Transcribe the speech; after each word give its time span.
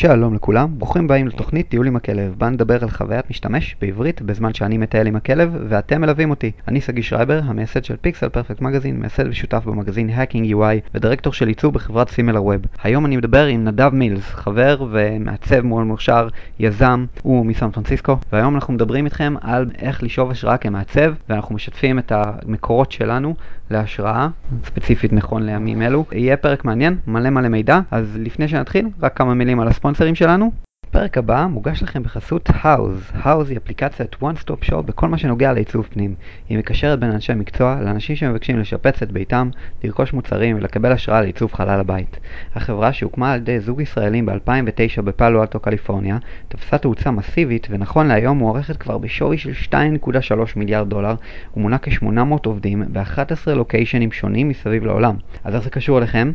שלום 0.00 0.34
לכולם, 0.34 0.68
ברוכים 0.78 1.04
הבאים 1.04 1.28
לתוכנית 1.28 1.68
טיול 1.68 1.86
עם 1.86 1.96
הכלב, 1.96 2.34
בה 2.38 2.48
נדבר 2.48 2.82
על 2.82 2.90
חוויית 2.90 3.30
משתמש 3.30 3.76
בעברית 3.80 4.22
בזמן 4.22 4.54
שאני 4.54 4.78
מטייל 4.78 5.06
עם 5.06 5.16
הכלב 5.16 5.56
ואתם 5.68 6.00
מלווים 6.00 6.30
אותי. 6.30 6.52
אני 6.68 6.80
סגי 6.80 7.02
שרייבר, 7.02 7.40
המייסד 7.44 7.84
של 7.84 7.96
פיקסל 7.96 8.28
פרפקט 8.28 8.60
מגזין, 8.60 9.00
מייסד 9.00 9.28
ושותף 9.28 9.62
במגזין 9.64 10.10
Hacking 10.10 10.52
UI 10.52 10.90
ודירקטור 10.94 11.32
של 11.32 11.48
עיצוב 11.48 11.74
בחברת 11.74 12.08
סימלר 12.10 12.44
ווב. 12.44 12.60
היום 12.82 13.06
אני 13.06 13.16
מדבר 13.16 13.46
עם 13.46 13.64
נדב 13.64 13.94
מילס, 13.94 14.24
חבר 14.24 14.86
ומעצב 14.90 15.60
מאוד 15.60 15.86
מוכשר, 15.86 16.28
יזם, 16.58 17.06
הוא 17.22 17.46
מסן 17.46 17.70
פרנסיסקו, 17.70 18.16
והיום 18.32 18.54
אנחנו 18.54 18.74
מדברים 18.74 19.04
איתכם 19.04 19.34
על 19.40 19.70
איך 19.78 20.02
לשאוב 20.02 20.30
השראה 20.30 20.56
כמעצב 20.56 21.14
ואנחנו 21.28 21.54
משתפים 21.54 21.98
את 21.98 22.12
המקורות 22.14 22.92
שלנו 22.92 23.34
להשראה, 23.70 24.28
ספציפית 24.64 25.12
נכון 25.12 25.46
לימים 25.46 25.82
אלו. 25.82 26.04
יהיה 26.12 26.36
פרק 26.36 26.64
מעניין, 26.64 26.98
מלא 27.06 27.30
מלא 27.30 27.48
מידע, 27.48 27.80
אז 27.90 28.16
לפני 28.20 28.48
שנתחיל, 28.48 28.88
רק 29.02 29.16
כמה 29.16 29.34
מילים 29.34 29.60
על 29.60 29.68
הספונסרים 29.68 30.14
שלנו. 30.14 30.67
הפרק 30.90 31.18
הבא 31.18 31.46
מוגש 31.50 31.82
לכם 31.82 32.02
בחסות 32.02 32.50
House. 32.50 33.24
House 33.24 33.48
היא 33.48 33.56
אפליקציית 33.56 34.14
one 34.14 34.42
stop 34.44 34.70
shop 34.70 34.82
בכל 34.82 35.08
מה 35.08 35.18
שנוגע 35.18 35.52
לעיצוב 35.52 35.88
פנים. 35.90 36.14
היא 36.48 36.58
מקשרת 36.58 37.00
בין 37.00 37.10
אנשי 37.10 37.34
מקצוע 37.34 37.80
לאנשים 37.80 38.16
שמבקשים 38.16 38.58
לשפץ 38.58 39.02
את 39.02 39.12
ביתם, 39.12 39.50
לרכוש 39.84 40.12
מוצרים 40.12 40.56
ולקבל 40.56 40.92
השראה 40.92 41.20
לעיצוב 41.20 41.52
חלל 41.52 41.80
הבית. 41.80 42.16
החברה 42.54 42.92
שהוקמה 42.92 43.32
על 43.32 43.40
ידי 43.40 43.60
זוג 43.60 43.80
ישראלים 43.80 44.26
ב-2009 44.26 45.02
בפאלו 45.02 45.40
אלטו 45.40 45.60
קליפורניה, 45.60 46.18
תפסה 46.48 46.78
תאוצה 46.78 47.10
מסיבית 47.10 47.66
ונכון 47.70 48.06
להיום 48.06 48.38
מוערכת 48.38 48.76
כבר 48.76 48.98
בשווי 48.98 49.38
של 49.38 49.52
2.3 49.70 50.34
מיליארד 50.56 50.88
דולר 50.88 51.14
ומונה 51.56 51.78
כ-800 51.78 52.44
עובדים 52.44 52.82
ב-11 52.92 53.50
לוקיישנים 53.50 54.12
שונים 54.12 54.48
מסביב 54.48 54.84
לעולם. 54.84 55.14
אז 55.44 55.54
איך 55.54 55.64
זה 55.64 55.70
קשור 55.70 55.98
אליכם? 55.98 56.32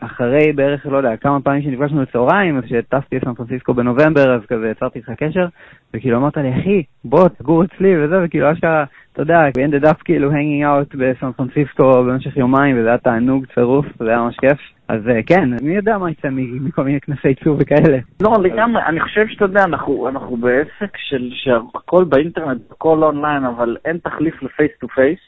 ואחרי 0.03 0.53
בערך, 0.53 0.87
לא 0.87 0.97
יודע, 0.97 1.17
כמה 1.17 1.41
פעמים 1.41 1.63
שנפגשנו 1.63 2.03
לצהריים, 2.03 2.59
אז 2.59 2.65
כשטסתי 2.65 3.17
לסן 3.17 3.35
פרנסיסקו 3.35 3.75
בנובמבר, 3.75 4.35
אז 4.35 4.41
כזה 4.49 4.69
יצרתי 4.69 4.99
לך 4.99 5.11
קשר, 5.11 5.47
וכאילו 5.95 6.19
אמרת 6.19 6.37
לי, 6.37 6.53
אחי, 6.61 6.83
בוא, 7.05 7.29
תגור 7.29 7.65
אצלי 7.65 8.05
וזה, 8.05 8.25
וכאילו 8.25 8.53
אשכרה... 8.53 8.85
אתה 9.13 9.23
יודע, 9.23 9.49
we 9.49 9.61
ended 9.61 9.85
up 9.85 10.03
כאילו 10.05 10.31
hanging 10.31 10.65
out 10.65 10.97
בסן 10.97 11.33
פרנסיסקו 11.33 12.05
במשך 12.05 12.37
יומיים, 12.37 12.79
וזה 12.79 12.89
היה 12.89 12.99
תענוג 12.99 13.47
צרוף, 13.55 13.87
זה 13.99 14.09
היה 14.09 14.19
ממש 14.19 14.37
כיף. 14.37 14.59
אז 14.89 15.01
כן, 15.27 15.51
מי 15.63 15.77
יודע 15.77 15.99
מה 15.99 16.11
יצא 16.11 16.29
מכל 16.33 16.85
מיני 16.85 17.01
כנסי 17.01 17.29
עיצוב 17.29 17.59
וכאלה. 17.61 17.99
לא, 18.21 18.33
לגמרי, 18.43 18.83
אני 18.83 19.01
חושב 19.01 19.29
שאתה 19.29 19.45
יודע, 19.45 19.65
אנחנו, 19.65 20.09
אנחנו 20.09 20.37
בעסק 20.37 20.97
של 20.97 21.31
שהכל 21.33 22.05
באינטרנט, 22.05 22.61
הכל 22.71 23.03
אונליין, 23.03 23.45
אבל 23.45 23.77
אין 23.85 23.99
תחליף 23.99 24.43
ל 24.43 24.48
face 24.48 24.71
to 24.81 24.89
face. 24.89 25.19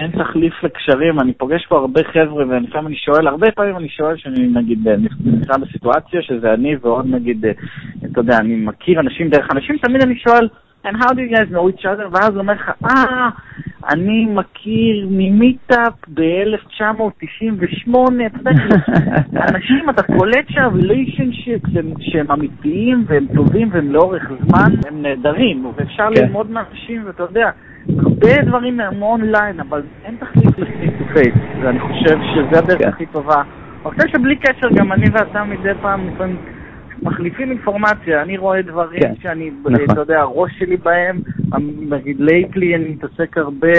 אין 0.00 0.10
תחליף 0.10 0.62
לקשרים, 0.62 1.20
אני 1.20 1.32
פוגש 1.32 1.66
פה 1.66 1.78
הרבה 1.78 2.00
חבר'ה, 2.04 2.44
ולפעמים 2.48 2.86
אני 2.86 2.96
שואל, 2.96 3.26
הרבה 3.26 3.50
פעמים 3.50 3.76
אני 3.76 3.88
שואל 3.88 4.16
שאני 4.16 4.48
נגיד 4.48 4.88
נמצא 5.24 5.56
בסיטואציה 5.56 6.22
שזה 6.22 6.54
אני 6.54 6.76
ועוד 6.80 7.06
נגיד, 7.06 7.44
אתה 8.04 8.20
יודע, 8.20 8.36
אני 8.38 8.56
מכיר 8.56 9.00
אנשים 9.00 9.28
דרך 9.28 9.48
אנשים, 9.52 9.76
תמיד 9.78 10.02
אני 10.02 10.18
שואל, 10.18 10.48
and 10.86 10.96
how 10.96 11.12
do 11.12 11.20
you 11.22 11.30
guys 11.36 11.48
know 11.50 11.68
each 11.68 11.84
other? 11.84 12.08
ואז 12.12 12.30
הוא 12.30 12.38
אומר 12.38 12.52
לך, 12.52 12.70
אה, 12.84 13.28
אני 13.88 14.26
מכיר 14.26 15.08
ממיטאפ 15.10 15.92
ב-1998, 16.14 17.90
אתה 18.26 18.38
יודע, 18.38 18.50
אנשים, 19.54 19.90
אתה 19.90 20.02
קולט 20.02 20.48
relationships 20.50 21.70
שהם 22.00 22.30
אמיתיים 22.30 23.04
והם 23.06 23.26
טובים 23.34 23.68
והם 23.72 23.92
לאורך 23.92 24.22
זמן, 24.46 24.72
הם 24.88 25.02
נהדרים, 25.02 25.66
ואפשר 25.76 26.08
ללמוד 26.10 26.50
מאנשים, 26.50 27.02
ואתה 27.06 27.22
יודע, 27.22 27.50
הרבה 27.98 28.42
דברים 28.42 28.80
הם 28.80 29.02
אונליין, 29.02 29.60
אבל 29.60 29.82
אין 30.04 30.16
תחליף 30.16 30.58
ל 30.58 30.73
face 30.73 31.34
ואני 31.62 31.80
חושב 31.80 32.18
שזה 32.34 32.58
הדרך 32.58 32.94
הכי 32.94 33.06
טובה. 33.06 33.42
אני 33.86 33.94
חושב 33.94 34.08
שבלי 34.08 34.36
קשר, 34.36 34.68
גם 34.74 34.92
אני 34.92 35.06
ואתה 35.12 35.44
מדי 35.44 35.72
פעם 35.82 36.08
לפעמים... 36.08 36.36
מחליפים 37.02 37.50
אינפורמציה, 37.50 38.22
אני 38.22 38.36
רואה 38.38 38.62
דברים 38.62 39.00
כן, 39.00 39.14
שאני, 39.22 39.50
נכון. 39.60 39.74
אתה 39.90 40.00
יודע, 40.00 40.20
הראש 40.20 40.52
שלי 40.58 40.76
בהם, 40.76 41.20
נגיד 41.90 42.16
lately 42.20 42.74
אני 42.74 42.88
מתעסק 42.88 43.38
הרבה 43.38 43.72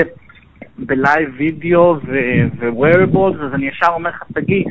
ב 0.77 0.88
live 0.88 1.29
video 1.38 1.95
ו-wearables, 2.06 3.45
אז 3.45 3.53
אני 3.53 3.68
ישר 3.68 3.88
אומר 3.94 4.09
לך, 4.09 4.24
תגיד, 4.34 4.66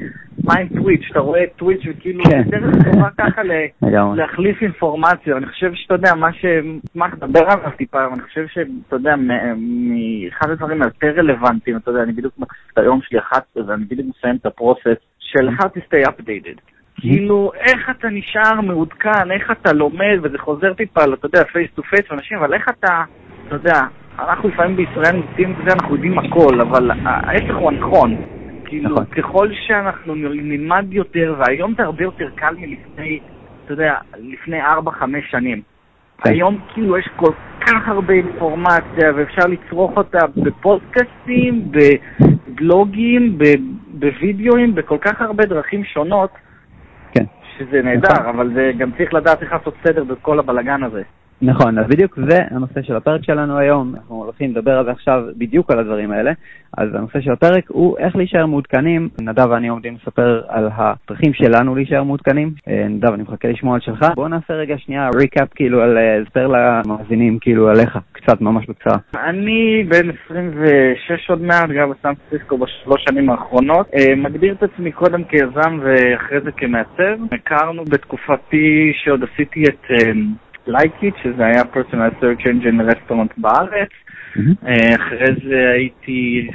מה 0.47 0.55
עם 0.61 0.69
טוויץ', 0.69 1.09
אתה 1.11 1.21
רואה 1.21 1.45
טוויץ' 1.57 1.81
וכאילו, 1.89 2.25
כן. 2.25 2.43
זה 2.45 2.57
דרך 2.59 2.85
טובה 2.85 3.09
ככה. 3.19 3.43
להחליף 4.17 4.63
אינפורמציה, 4.63 5.37
אני 5.37 5.47
חושב 5.47 5.71
שאתה 5.75 5.95
יודע, 5.95 6.15
מה 6.15 6.33
שאשמח 6.33 7.15
לדבר 7.15 7.41
עליו 7.51 7.71
טיפה, 7.77 7.99
אני 8.13 8.23
חושב 8.23 8.47
שאתה 8.47 8.97
יודע, 8.97 9.17
מ- 9.17 9.29
מאחד 10.29 10.51
הדברים 10.51 10.83
היותר 10.83 11.13
רלוונטיים, 11.17 11.77
אתה 11.77 11.91
יודע, 11.91 12.03
אני 12.03 12.13
בדיוק 12.13 12.35
מתחיל 12.39 12.63
את 12.73 12.79
היום 12.79 13.01
שלי 13.03 13.19
11, 13.19 13.63
ואני 13.67 13.85
בדיוק 13.85 14.09
מסיים 14.19 14.37
את 14.37 14.47
ה 14.47 14.53
process 14.53 14.97
של 15.19 15.49
how 15.49 15.65
to 15.65 15.81
stay 15.89 16.11
updated. 16.11 16.61
כאילו, 17.01 17.53
איך 17.57 17.91
אתה 17.91 18.09
נשאר 18.09 18.61
מעודכן, 18.61 19.31
איך 19.31 19.51
אתה 19.51 19.73
לומד, 19.73 20.19
וזה 20.23 20.39
חוזר 20.39 20.75
טיפה, 20.75 21.01
אתה 21.05 21.27
יודע, 21.27 21.45
face 21.45 21.71
to 21.75 21.83
face 21.83 22.11
ואנשים, 22.11 22.39
אבל 22.39 22.55
איך 22.55 22.69
אתה, 22.69 23.03
אתה 23.47 23.55
יודע, 23.55 23.81
אנחנו 24.19 24.49
לפעמים 24.49 24.77
בישראל 24.77 25.17
נוטים 25.17 25.51
את 25.51 25.57
זה, 25.65 25.75
אנחנו 25.75 25.95
יודעים 25.95 26.19
הכל, 26.19 26.61
אבל 26.61 26.91
ההפך 27.05 27.55
הוא 27.57 27.71
הנכון. 27.71 28.17
כאילו, 28.67 28.91
נכון. 28.91 29.05
ככל 29.05 29.49
שאנחנו 29.67 30.15
נלמד 30.15 30.87
יותר, 30.91 31.35
והיום 31.39 31.75
זה 31.77 31.83
הרבה 31.83 32.03
יותר 32.05 32.29
קל 32.35 32.55
מלפני, 32.59 33.19
אתה 33.65 33.73
יודע, 33.73 33.95
לפני 34.19 34.63
4-5 34.63 34.67
שנים. 35.31 35.63
כן. 36.23 36.31
היום 36.31 36.59
כאילו 36.75 36.99
יש 36.99 37.09
כל 37.17 37.33
כך 37.61 37.89
הרבה 37.89 38.15
אינפורמציה, 38.15 39.13
ואפשר 39.17 39.47
לצרוך 39.47 39.97
אותה 39.97 40.19
בפודקאסטים, 40.37 41.69
בבלוגים, 41.71 43.39
בווידאוים, 43.89 44.75
בכל 44.75 44.99
כך 44.99 45.21
הרבה 45.21 45.45
דרכים 45.45 45.85
שונות, 45.85 46.31
כן. 47.13 47.25
שזה 47.59 47.83
נהדר, 47.83 48.09
נכון. 48.13 48.27
אבל 48.27 48.51
זה 48.55 48.73
גם 48.79 48.91
צריך 48.97 49.15
לדעת 49.15 49.43
איך 49.43 49.53
לעשות 49.53 49.75
סדר 49.85 50.05
בכל 50.05 50.39
הבלגן 50.39 50.83
הזה. 50.83 51.03
נכון, 51.43 51.79
אז 51.79 51.87
בדיוק 51.89 52.19
זה 52.31 52.39
הנושא 52.51 52.83
של 52.83 52.97
הפרק 52.97 53.25
שלנו 53.25 53.59
היום, 53.59 53.95
אנחנו 53.95 54.15
הולכים 54.15 54.51
לדבר 54.51 54.79
על 54.79 54.85
זה 54.85 54.91
עכשיו 54.91 55.23
בדיוק 55.39 55.71
על 55.71 55.79
הדברים 55.79 56.11
האלה. 56.11 56.33
אז 56.77 56.89
הנושא 56.95 57.21
של 57.21 57.33
הפרק 57.33 57.65
הוא 57.69 57.99
איך 57.99 58.17
להישאר 58.17 58.47
מעודכנים. 58.47 59.09
נדב 59.21 59.51
ואני 59.51 59.69
עומדים 59.69 59.97
לספר 60.03 60.43
על 60.49 60.69
הדרכים 60.75 61.33
שלנו 61.35 61.75
להישאר 61.75 62.03
מעודכנים. 62.03 62.53
אה, 62.69 62.87
נדב, 62.89 63.13
אני 63.13 63.23
מחכה 63.23 63.49
לשמוע 63.49 63.75
על 63.75 63.81
שלך. 63.81 64.07
בואו 64.15 64.29
נעשה 64.29 64.55
רגע 64.55 64.79
שנייה 64.79 65.11
ריקאפ, 65.19 65.49
כאילו, 65.55 65.83
על 65.83 65.99
אה, 65.99 66.19
למאזינים, 66.47 67.39
כאילו, 67.39 67.69
עליך, 67.69 67.99
קצת, 68.13 68.41
ממש 68.41 68.67
בקצרה. 68.67 68.97
אני 69.15 69.85
בן 69.89 70.11
26 70.25 71.31
עוד 71.31 71.43
מעט, 71.43 71.71
גר 71.71 71.87
בסן 71.87 72.13
פרנסיסקו 72.15 72.59
בשלוש 72.59 73.05
שנים 73.09 73.31
האחרונות. 73.31 73.87
אה, 73.95 74.15
מגדיר 74.17 74.55
את 74.55 74.63
עצמי 74.63 74.93
קודם 74.93 75.25
כיזם 75.25 75.79
ואחרי 75.83 76.41
זה 76.41 76.53
כמעצב. 76.53 77.19
הכרנו 77.33 77.85
בתקופתי 77.85 78.93
שעוד 78.95 79.25
עשיתי 79.33 79.65
את... 79.65 79.85
LikeIt, 80.67 81.15
שזה 81.23 81.47
היה 81.47 81.65
personal 81.65 82.11
search 82.21 82.47
engine 82.47 82.81
restaurant 82.81 83.33
בארץ. 83.39 83.89
אה, 84.67 84.97
אחרי 84.97 85.35
זה 85.49 85.71
הייתי, 85.75 86.49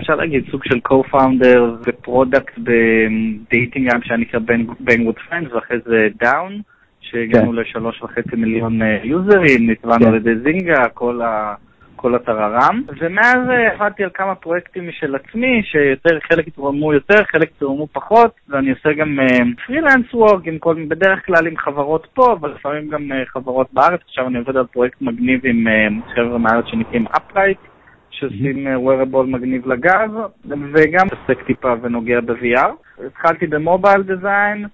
אפשר 0.00 0.14
להגיד, 0.14 0.44
סוג 0.50 0.64
של 0.64 0.78
co-founder 0.88 1.60
ו 1.86 1.95
product 1.95 2.58
ב 2.58 2.77
dating 2.77 3.92
גם 3.92 4.02
שהיה 4.02 4.18
נקרא 4.20 4.40
Bang 4.80 4.97
With 4.97 5.14
Friends, 5.28 5.52
ואחרי 5.52 5.76
זה 5.84 6.08
Down, 6.20 6.60
שהגענו 7.00 7.50
כן. 7.50 7.56
לשלוש 7.56 8.02
וחצי 8.02 8.36
מיליון 8.36 8.80
יוזרים, 9.04 9.68
אה, 9.68 9.72
נתבענו 9.72 10.04
כן. 10.04 10.08
על 10.08 10.14
ידי 10.14 10.36
זינגה, 10.44 10.88
כל 10.94 11.22
ה... 11.22 11.54
כל 12.00 12.14
הטררם, 12.14 12.82
ומאז 13.00 13.38
עבדתי 13.72 14.04
על 14.04 14.10
כמה 14.14 14.34
פרויקטים 14.34 14.88
משל 14.88 15.14
עצמי, 15.14 15.62
שיותר 15.62 16.18
חלק 16.20 16.46
יתרמו 16.46 16.92
יותר, 16.92 17.24
חלק 17.32 17.50
יתרמו 17.56 17.86
פחות, 17.92 18.34
ואני 18.48 18.70
עושה 18.70 18.92
גם 18.92 19.18
פרילנס 19.66 20.06
uh, 20.12 20.16
וורק, 20.16 20.42
בדרך 20.88 21.26
כלל 21.26 21.46
עם 21.46 21.56
חברות 21.56 22.06
פה, 22.14 22.32
אבל 22.32 22.50
לפעמים 22.50 22.88
גם 22.88 23.12
uh, 23.12 23.28
חברות 23.28 23.66
בארץ. 23.72 24.00
עכשיו 24.04 24.26
אני 24.26 24.38
עובד 24.38 24.56
על 24.56 24.66
פרויקט 24.66 25.02
מגניב 25.02 25.40
עם 25.44 25.66
uh, 25.66 26.14
חבר'ה 26.14 26.38
מארץ 26.38 26.64
שנקראים 26.66 27.06
Upright, 27.06 27.68
שעושים 28.10 28.66
wearable 28.66 29.26
מגניב 29.26 29.68
לגז, 29.68 30.10
וגם 30.44 31.06
מתעסק 31.06 31.42
טיפה 31.46 31.74
ונוגע 31.82 32.20
ב-VR. 32.20 33.02
התחלתי 33.06 33.46
במובייל 33.46 34.02
דיזיין, 34.02 34.66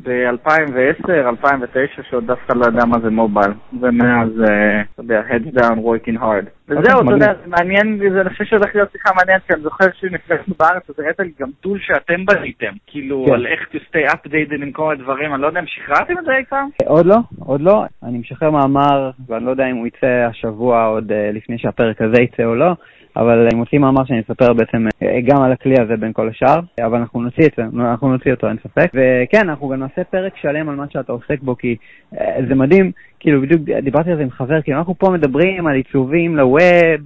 ב-2010, 0.00 1.10
2009, 1.10 2.02
שעוד 2.10 2.26
דווקא 2.26 2.52
לא 2.52 2.66
יודע 2.66 2.84
מה 2.84 2.96
זה 3.02 3.10
מובייל, 3.10 3.52
ומאז, 3.80 4.28
אה, 4.48 4.80
אתה 4.80 5.02
יודע, 5.02 5.22
heads 5.30 5.58
down, 5.58 5.76
working 5.76 6.18
hard. 6.20 6.55
וזהו, 6.68 6.98
אוקיי, 6.98 7.00
אתה 7.02 7.10
יודע, 7.10 7.32
זה 7.42 7.50
מעניין, 7.50 7.98
זה 8.12 8.20
אני 8.20 8.30
חושב 8.30 8.44
שהולך 8.44 8.74
להיות 8.74 8.92
שיחה 8.92 9.10
מעניינת, 9.16 9.42
כי 9.46 9.52
אני 9.52 9.62
זוכר 9.62 9.84
שנפגשנו 10.00 10.54
בארץ, 10.58 10.90
אז 10.90 10.94
הראית 10.98 11.20
לי 11.20 11.32
גם 11.40 11.48
טול 11.60 11.78
שאתם 11.80 12.24
בניתם, 12.26 12.72
כאילו, 12.86 13.24
כן. 13.26 13.32
על 13.34 13.46
איך 13.46 13.60
to 13.72 13.76
stay 13.76 14.12
updated 14.12 14.62
עם 14.62 14.72
כל 14.72 14.92
הדברים, 14.92 15.34
אני 15.34 15.42
לא 15.42 15.46
יודע 15.46 15.60
אם 15.60 15.66
שחררתם 15.66 16.18
את 16.18 16.24
זה 16.24 16.32
אי 16.32 16.44
פעם? 16.44 16.68
עוד 16.86 17.06
לא, 17.06 17.16
עוד 17.38 17.60
לא. 17.60 17.84
אני 18.02 18.18
משחרר 18.18 18.50
מאמר, 18.50 19.10
ואני 19.28 19.44
לא 19.44 19.50
יודע 19.50 19.66
אם 19.66 19.76
הוא 19.76 19.86
יצא 19.86 20.26
השבוע 20.30 20.84
עוד 20.84 21.12
אה, 21.12 21.30
לפני 21.32 21.58
שהפרק 21.58 22.02
הזה 22.02 22.22
יצא 22.22 22.44
או 22.44 22.54
לא. 22.54 22.72
אבל 23.16 23.46
אני 23.46 23.58
מוציא 23.58 23.78
מאמר 23.78 24.04
שאני 24.04 24.20
אספר 24.20 24.52
בעצם 24.52 24.86
אה, 25.02 25.20
גם 25.20 25.42
על 25.42 25.52
הכלי 25.52 25.74
הזה 25.80 25.96
בין 25.96 26.12
כל 26.12 26.28
השאר, 26.28 26.60
אבל 26.80 26.98
אנחנו 26.98 27.22
נוציא 27.22 27.46
את 27.46 27.52
זה, 27.56 27.62
אנחנו 27.62 28.12
נוציא 28.12 28.30
אותו, 28.32 28.48
אין 28.48 28.56
ספק. 28.62 28.90
וכן, 28.94 29.48
אנחנו 29.48 29.68
גם 29.68 29.80
נעשה 29.80 30.04
פרק 30.04 30.36
שלם 30.36 30.68
על 30.68 30.74
מה 30.74 30.84
שאתה 30.90 31.12
עוסק 31.12 31.40
בו, 31.42 31.56
כי 31.56 31.76
אה, 32.20 32.36
זה 32.48 32.54
מדהים, 32.54 32.92
כאילו 33.20 33.42
בדיוק 33.42 33.62
דיברתי 33.82 34.10
על 34.10 34.16
זה 34.16 34.22
עם 34.22 34.30
חבר, 34.30 34.62
כאילו 34.62 34.78
אנחנו 34.78 34.94
פה 34.98 35.10
מדברים 35.10 35.66
על 35.66 35.74
עיצובים 35.74 36.36
לווב, 36.36 37.00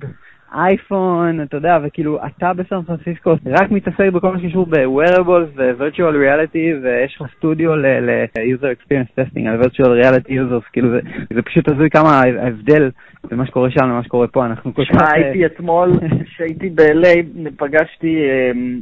אייפון, 0.54 1.42
אתה 1.42 1.56
יודע, 1.56 1.78
וכאילו 1.82 2.18
אתה 2.26 2.52
בסן 2.52 2.82
פרנסיסקו 2.82 3.34
רק 3.46 3.70
מתעסק 3.70 4.08
בכל 4.12 4.32
מה 4.32 4.40
שקשור 4.40 4.66
ב-wearables 4.66 5.48
ו-virtual 5.56 6.14
reality 6.14 6.82
ויש 6.82 7.16
לך 7.20 7.26
סטודיו 7.36 7.76
ל-user 7.76 8.66
experience 8.76 9.20
testing 9.20 9.48
על 9.48 9.62
virtual 9.62 10.04
reality 10.04 10.30
users, 10.30 10.70
כאילו 10.72 10.90
זה, 10.90 11.00
זה 11.34 11.42
פשוט 11.42 11.68
הזוי 11.68 11.90
כמה 11.90 12.20
ההבדל 12.20 12.90
בין 13.30 13.38
מה 13.38 13.46
שקורה 13.46 13.70
שם 13.70 13.84
למה 13.84 14.04
שקורה 14.04 14.26
פה, 14.26 14.46
אנחנו 14.46 14.74
כל 14.74 14.84
כך... 14.84 15.12
הייתי 15.12 15.46
אתמול, 15.46 15.92
כשהייתי 16.24 16.70
ב-LA, 16.70 17.18
פגשתי, 17.56 18.16
אמ, 18.52 18.80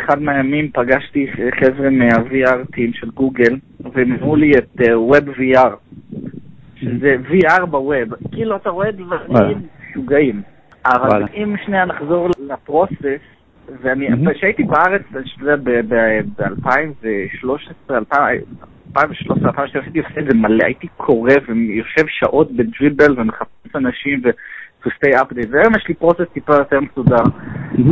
אחד 0.00 0.22
מהימים 0.22 0.70
פגשתי 0.74 1.26
חבר'ה 1.60 1.90
מה-VR 1.90 2.72
טים 2.72 2.92
של 2.92 3.10
גוגל, 3.10 3.56
והם 3.80 4.12
הראו 4.12 4.36
לי 4.36 4.52
את 4.52 4.80
אה, 4.80 4.94
Web 4.94 5.24
VR, 5.38 5.87
שזה 6.80 7.16
VR 7.30 7.66
בווב, 7.66 8.14
כאילו 8.32 8.56
אתה 8.56 8.70
רואה 8.70 8.90
דברים 8.90 9.58
משוגעים. 9.90 10.42
אבל 10.86 11.24
אם 11.34 11.54
שנייה 11.64 11.84
נחזור 11.84 12.28
לפרוסס, 12.48 13.20
ואני, 13.82 14.08
כשהייתי 14.34 14.64
בארץ, 14.64 15.02
ב-2013, 15.12 17.90
2013, 17.90 17.98
2013, 17.98 19.82
הייתי 19.84 19.98
עושה 19.98 20.20
את 20.20 20.24
זה 20.28 20.34
מלא, 20.34 20.64
הייתי 20.64 20.88
קורא 20.96 21.32
ויושב 21.48 22.04
שעות 22.08 22.52
בדריבל 22.52 23.20
ומחפש 23.20 23.76
אנשים 23.76 24.20
ו... 24.24 24.28
to 24.84 24.90
stay 24.90 25.20
update, 25.20 25.48
והיום 25.50 25.74
יש 25.76 25.88
לי 25.88 25.94
פרוסס 25.94 26.24
טיפה 26.32 26.54
יותר 26.54 26.80
מסודר. 26.80 27.22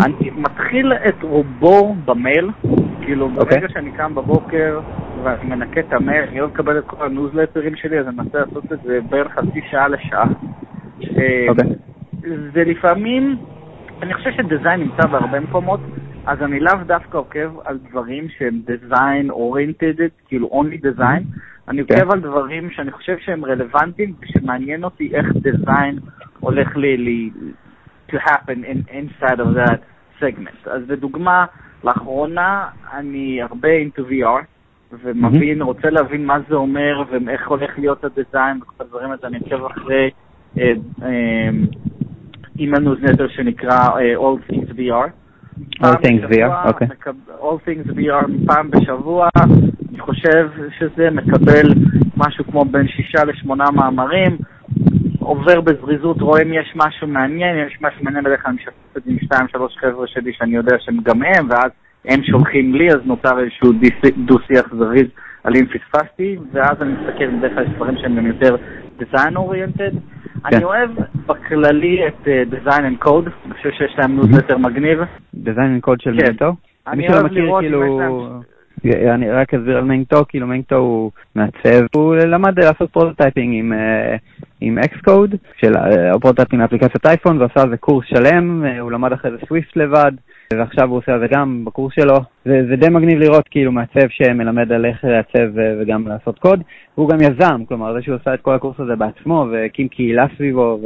אני 0.04 0.30
מתחיל 0.30 0.92
את 0.92 1.22
רובו 1.22 1.94
במייל, 2.04 2.50
כאילו 3.00 3.30
אוקיי. 3.36 3.60
ברגע 3.60 3.72
שאני 3.72 3.92
קם 3.92 4.14
בבוקר 4.14 4.80
ואני 5.26 5.44
מנקה 5.44 5.80
את 5.80 5.92
המייל, 5.92 6.24
אני 6.28 6.40
לא 6.40 6.48
מקבל 6.48 6.78
את 6.78 6.84
כל 6.86 7.06
הניוזלטרים 7.06 7.76
שלי, 7.76 7.98
אז 7.98 8.08
אני 8.08 8.16
מנסה 8.16 8.38
לעשות 8.38 8.72
את 8.72 8.78
זה 8.84 8.98
בין 9.10 9.28
חצי 9.28 9.60
שעה 9.70 9.88
לשעה. 9.88 10.26
אוקיי. 10.98 11.18
אה, 11.18 12.30
זה 12.54 12.64
לפעמים, 12.64 13.36
אני 14.02 14.14
חושב 14.14 14.30
שדיזיין 14.32 14.80
נמצא 14.80 15.06
בהרבה 15.08 15.40
מקומות, 15.40 15.80
אז 16.26 16.42
אני 16.42 16.60
לאו 16.60 16.74
דווקא 16.86 17.18
עוקב 17.18 17.60
על 17.64 17.78
דברים 17.90 18.28
שהם 18.38 18.60
דיזיין 18.66 19.30
אוריינטד, 19.30 19.94
כאילו 20.28 20.48
אונלי 20.48 20.76
דיזיין, 20.76 21.22
אני 21.68 21.80
עוקב 21.80 21.94
כן. 21.94 22.10
על 22.12 22.20
דברים 22.20 22.70
שאני 22.70 22.90
חושב 22.90 23.18
שהם 23.18 23.44
רלוונטיים 23.44 24.14
ושמעניין 24.20 24.84
אותי 24.84 25.10
איך 25.14 25.26
דיזיין 25.36 25.98
הולך 26.40 26.76
לי, 26.76 27.30
to 28.12 28.16
happen 28.16 28.64
in, 28.64 28.78
inside 28.90 29.40
of 29.40 29.54
that 29.56 29.80
segment. 30.20 30.70
אז 30.70 30.82
לדוגמה, 30.88 31.44
לאחרונה 31.84 32.68
אני 32.92 33.42
הרבה 33.42 33.68
into 33.68 34.00
VR, 34.00 34.55
ומבין, 34.92 35.62
mm-hmm. 35.62 35.64
רוצה 35.64 35.90
להבין 35.90 36.26
מה 36.26 36.38
זה 36.48 36.54
אומר 36.54 37.02
ואיך 37.10 37.48
הולך 37.48 37.78
להיות 37.78 38.04
הדיזיין 38.04 38.58
וכל 38.62 38.84
הדברים 38.84 39.10
האלה, 39.10 39.18
אני 39.24 39.38
עוקב 39.38 39.64
אחרי 39.64 40.10
אה, 40.58 40.72
אה, 41.02 41.48
עם 42.58 42.74
הניוזנטר 42.74 43.28
שנקרא 43.28 43.78
uh, 43.78 44.18
All 44.18 44.52
Things 44.52 44.70
VR. 44.70 45.10
All 45.82 45.96
Things 45.96 46.32
VR, 46.32 46.68
אוקיי. 46.68 46.88
All 47.28 47.68
Things 47.68 47.90
VR 47.90 48.46
פעם 48.46 48.70
בשבוע, 48.70 49.28
אני 49.90 50.00
חושב 50.00 50.48
שזה 50.78 51.10
מקבל 51.10 51.66
משהו 52.16 52.44
כמו 52.44 52.64
בין 52.64 52.88
שישה 52.88 53.24
לשמונה 53.24 53.64
מאמרים, 53.70 54.36
עובר 55.18 55.60
בזריזות, 55.60 56.20
רואה 56.20 56.42
אם 56.42 56.52
יש 56.52 56.72
משהו 56.76 57.06
מעניין, 57.06 57.66
יש 57.66 57.78
משהו 57.80 58.04
מעניין 58.04 58.24
בדרך 58.24 58.42
כלל 58.42 58.50
אני 58.50 58.60
משתף 58.60 58.96
את 58.96 59.02
זה 59.04 59.10
עם 59.10 59.18
שתיים 59.18 59.48
שלוש 59.48 59.76
חבר'ה 59.76 60.06
שלי 60.06 60.32
שאני 60.32 60.56
יודע 60.56 60.76
שהם 60.80 60.96
גם 61.02 61.22
הם, 61.22 61.48
ואז 61.50 61.70
הם 62.06 62.22
שולחים 62.22 62.74
לי, 62.74 62.88
אז 62.88 63.00
נוצר 63.04 63.38
איזשהו 63.38 63.72
דו-שיח 64.16 64.74
זריז 64.78 65.06
על 65.44 65.52
אם 65.56 65.66
פספסתי, 65.66 66.36
ואז 66.52 66.82
אני 66.82 66.92
מסתכל 66.92 67.26
בדרך 67.26 67.54
כלל 67.54 67.64
ספרים 67.76 67.96
שהם 67.96 68.16
גם 68.16 68.26
יותר 68.26 68.56
design 69.00 69.32
oriented. 69.36 69.96
אני 70.44 70.56
כן. 70.56 70.62
אוהב 70.62 70.90
בכללי 71.26 72.08
את 72.08 72.28
אה, 72.28 72.42
Design 72.52 72.80
and 72.80 73.06
Code, 73.06 73.30
אני 73.46 73.54
חושב 73.54 73.70
שיש 73.70 73.94
להם 73.98 74.16
ניוזלטר 74.16 74.58
מגניב. 74.58 74.98
Design 75.34 75.80
and 75.80 75.88
Code 75.88 76.02
של 76.02 76.20
כן. 76.20 76.26
Meng 76.26 76.41
To? 76.41 76.52
אני 76.86 77.08
אוהב 77.08 77.32
לראות 77.32 77.60
כאילו... 77.60 78.00
אני 78.84 79.30
רק 79.30 79.54
אסביר 79.54 79.76
על 79.76 79.84
Meng 79.84 80.07
To, 80.07 80.24
כאילו 80.28 80.46
Meng 80.46 80.66
To 80.66 80.76
הוא 80.76 81.10
מעצב, 81.34 81.86
הוא 81.94 82.16
למד 82.16 82.58
לעשות 82.58 82.90
prototyping 82.90 83.54
עם, 83.58 83.72
אה, 83.72 84.16
עם 84.60 84.78
Xcode, 84.78 85.34
של 85.60 85.72
prototyping 86.20 86.62
לאפליקציית 86.62 87.06
אייפון, 87.06 87.40
ועשה 87.40 87.62
על 87.62 87.70
זה 87.70 87.76
קורס 87.76 88.06
שלם, 88.08 88.64
אה, 88.64 88.80
הוא 88.80 88.92
למד 88.92 89.12
אחרי 89.12 89.30
זה 89.30 89.36
Swift 89.48 89.76
לבד, 89.76 90.12
ועכשיו 90.52 90.88
הוא 90.88 90.98
עושה 90.98 91.14
את 91.14 91.20
זה 91.20 91.26
גם 91.30 91.64
בקורס 91.64 91.94
שלו. 91.94 92.16
זה, 92.44 92.66
זה 92.68 92.76
די 92.76 92.88
מגניב 92.88 93.18
לראות 93.18 93.48
כאילו 93.48 93.72
מעצב 93.72 94.08
שמלמד 94.08 94.72
על 94.72 94.84
איך 94.84 95.04
לעצב 95.04 95.48
וגם 95.80 96.08
לעשות 96.08 96.38
קוד. 96.38 96.62
והוא 96.96 97.08
גם 97.08 97.18
יזם, 97.20 97.64
כלומר 97.68 97.94
זה 97.94 98.02
שהוא 98.02 98.16
עשה 98.20 98.34
את 98.34 98.40
כל 98.40 98.54
הקורס 98.54 98.80
הזה 98.80 98.96
בעצמו 98.96 99.46
והקים 99.52 99.88
קהילה 99.88 100.26
סביבו 100.36 100.78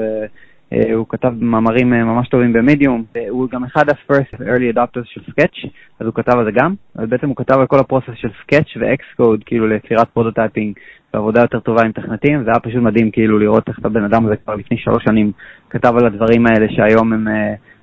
והוא 0.73 1.07
כתב 1.09 1.33
מאמרים 1.41 1.91
ממש 1.91 2.29
טובים 2.29 2.53
במדיום. 2.53 3.05
הוא 3.29 3.49
גם 3.50 3.65
אחד 3.65 3.89
ה-first 3.89 4.35
early 4.35 4.77
adopters 4.77 5.05
של 5.05 5.21
Sketch, 5.31 5.69
אז 6.00 6.07
הוא 6.07 6.15
כתב 6.15 6.39
על 6.39 6.45
זה 6.45 6.50
גם. 6.50 6.75
אז 6.95 7.09
בעצם 7.09 7.29
הוא 7.29 7.37
כתב 7.37 7.59
על 7.59 7.67
כל 7.67 7.79
ה 7.78 7.83
process 7.83 8.14
של 8.15 8.29
Sketch 8.29 8.77
ו-Xcode, 8.81 9.43
כאילו 9.47 9.67
ליצירת 9.67 10.09
prototyping 10.09 10.78
ועבודה 11.15 11.41
יותר 11.41 11.61
טובה 11.61 11.83
עם 11.85 11.93
תכנתים. 11.93 12.45
זה 12.45 12.50
היה 12.50 12.61
פשוט 12.61 12.83
מדהים 12.83 13.11
כאילו 13.11 13.39
לראות 13.39 13.69
איך 13.69 13.79
הבן 13.85 14.05
אדם 14.05 14.27
הזה 14.27 14.37
כבר 14.37 14.55
לפני 14.55 14.79
שלוש 14.79 15.05
שנים 15.05 15.33
כתב 15.71 15.93
על 15.99 16.07
הדברים 16.07 16.47
האלה 16.47 16.67
שהיום 16.69 17.12
הם... 17.12 17.29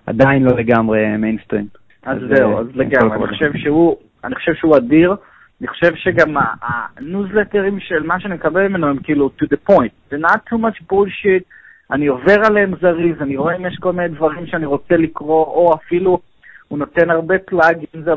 עדיין 0.07 0.43
לא 0.43 0.51
לגמרי 0.57 1.17
מיינסטרים. 1.17 1.65
אז 2.05 2.17
זהו, 2.35 2.59
אז 2.59 2.67
לגמרי, 2.75 3.17
אני 3.17 3.27
חושב 3.27 3.51
שהוא, 3.53 3.97
אני 4.23 4.35
חושב 4.35 4.53
שהוא 4.53 4.77
אדיר. 4.77 5.15
אני 5.61 5.67
חושב 5.67 5.95
שגם 5.95 6.35
הניוזלטרים 6.61 7.79
של 7.79 8.03
מה 8.03 8.19
שאני 8.19 8.33
מקבל 8.33 8.67
ממנו 8.67 8.87
הם 8.87 8.97
כאילו 9.03 9.29
to 9.41 9.45
the 9.45 9.71
point. 9.71 10.09
זה 10.09 10.17
not 10.17 10.53
too 10.53 10.57
much 10.57 10.93
bullshit, 10.93 11.43
אני 11.91 12.07
עובר 12.07 12.35
עליהם 12.45 12.73
זריז, 12.81 13.21
אני 13.21 13.37
רואה 13.37 13.55
אם 13.55 13.65
יש 13.65 13.77
כל 13.79 13.93
מיני 13.93 14.07
דברים 14.07 14.45
שאני 14.47 14.65
רוצה 14.65 14.97
לקרוא, 14.97 15.45
או 15.45 15.73
אפילו 15.73 16.19
הוא 16.67 16.79
נותן 16.79 17.09
הרבה 17.09 17.35
פלאגים, 17.39 18.03
זה 18.03 18.11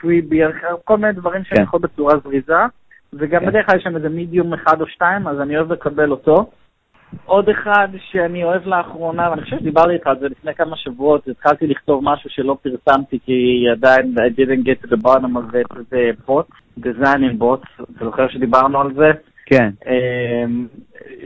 פריבי, 0.00 0.40
כל 0.84 0.96
מיני 0.96 1.12
דברים 1.12 1.44
שאני 1.44 1.56
כן. 1.56 1.62
יכול 1.62 1.80
בצורה 1.80 2.14
זריזה, 2.24 2.62
וגם 3.12 3.40
כן. 3.40 3.46
בדרך 3.46 3.66
כלל 3.66 3.76
יש 3.78 3.84
שם 3.84 3.96
איזה 3.96 4.08
מידיום 4.08 4.54
אחד 4.54 4.80
או 4.80 4.86
שתיים, 4.86 5.28
אז 5.28 5.40
אני 5.40 5.56
אוהב 5.56 5.72
לקבל 5.72 6.10
אותו. 6.10 6.50
עוד 7.24 7.48
אחד 7.48 7.88
שאני 8.10 8.44
אוהב 8.44 8.66
לאחרונה, 8.66 9.30
ואני 9.30 9.42
חושב 9.42 9.58
שדיברתי 9.58 9.92
איתך 9.92 10.06
על 10.06 10.18
זה 10.18 10.28
לפני 10.28 10.54
כמה 10.54 10.76
שבועות, 10.76 11.28
התחלתי 11.28 11.66
לכתוב 11.66 12.00
משהו 12.04 12.30
שלא 12.30 12.56
פרסמתי 12.62 13.18
כי 13.24 13.64
עדיין 13.72 14.14
I 14.18 14.40
didn't 14.40 14.64
get 14.64 14.86
to 14.86 14.90
the 14.90 15.02
bottom 15.02 15.36
of 15.36 15.54
it, 15.54 15.78
זה 15.90 16.10
בוט, 16.26 16.46
design 16.80 17.18
in 17.18 17.42
bots, 17.42 17.84
אתה 17.96 18.04
זוכר 18.04 18.28
שדיברנו 18.28 18.80
על 18.80 18.94
זה? 18.94 19.10
כן. 19.46 19.70
אמ, 19.86 20.66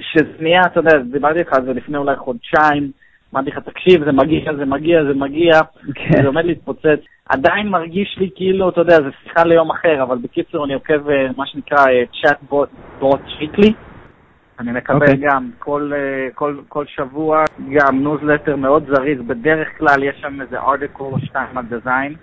ששנייה, 0.01 0.61
אתה 0.67 0.81
יודע, 0.81 0.99
דיברתי 0.99 1.39
איתך 1.39 1.53
על 1.53 1.65
זה 1.65 1.73
לפני 1.73 1.99
אולי 1.99 2.17
חודשיים, 2.17 2.91
אמרתי 3.35 3.51
לך, 3.51 3.59
תקשיב, 3.59 4.05
זה 4.05 4.13
מגיע, 4.13 4.55
זה 4.57 4.65
מגיע, 4.65 5.05
זה 5.05 5.15
מגיע, 5.15 5.53
כן. 5.95 6.23
זה 6.23 6.27
עומד 6.27 6.45
להתפוצץ. 6.45 7.01
עדיין 7.29 7.69
מרגיש 7.69 8.17
לי 8.19 8.31
כאילו, 8.35 8.69
אתה 8.69 8.81
יודע, 8.81 8.97
זה 8.97 9.09
שיחה 9.23 9.45
ליום 9.45 9.71
אחר, 9.71 10.03
אבל 10.03 10.19
בקיצור, 10.19 10.65
אני 10.65 10.75
עוקב, 10.75 11.11
אה, 11.11 11.27
מה 11.37 11.47
שנקרא, 11.47 11.85
Chatbots 12.23 13.21
Weekly. 13.39 13.73
אני 14.61 14.73
מקבל 14.73 14.97
אוקיי. 14.97 15.17
גם 15.17 15.51
כל, 15.59 15.93
אה, 15.95 16.29
כל, 16.35 16.57
כל 16.69 16.85
שבוע, 16.87 17.45
גם 17.71 17.99
ניוזלטר 17.99 18.57
מאוד 18.57 18.85
זריז, 18.89 19.19
בדרך 19.27 19.69
כלל 19.79 20.03
יש 20.03 20.17
שם 20.21 20.41
איזה 20.41 20.59
article 20.61 21.03
או 21.05 21.21
שתיים 21.21 21.59
על 21.59 21.65
design, 21.65 22.15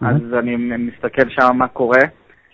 אז 0.00 0.34
אני 0.38 0.56
מסתכל 0.56 1.28
שם 1.28 1.56
מה 1.56 1.68
קורה. 1.68 2.00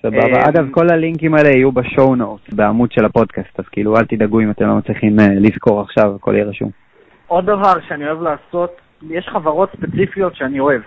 סבבה. 0.02 0.18
אה, 0.18 0.48
אגב, 0.48 0.68
כל 0.70 0.86
הלינקים 0.92 1.34
האלה 1.34 1.48
יהיו 1.48 1.72
ב 1.72 1.81
show 1.81 2.14
notes, 2.14 2.40
בעמוד 2.54 2.92
של 2.92 3.04
הפודקאסט, 3.04 3.60
אז 3.60 3.64
כאילו 3.72 3.96
אל 3.96 4.04
תדאגו 4.04 4.40
אם 4.40 4.50
אתם 4.50 4.64
לא 4.66 4.74
מצליחים 4.74 5.20
אה, 5.20 5.26
לזכור 5.34 5.80
עכשיו, 5.80 6.14
הכל 6.14 6.34
יהיה 6.34 6.44
רשום. 6.44 6.70
עוד 7.26 7.46
דבר 7.46 7.72
שאני 7.88 8.04
אוהב 8.06 8.22
לעשות, 8.22 8.70
יש 9.10 9.28
חברות 9.32 9.70
ספציפיות 9.76 10.36
שאני 10.36 10.60
אוהב. 10.60 10.80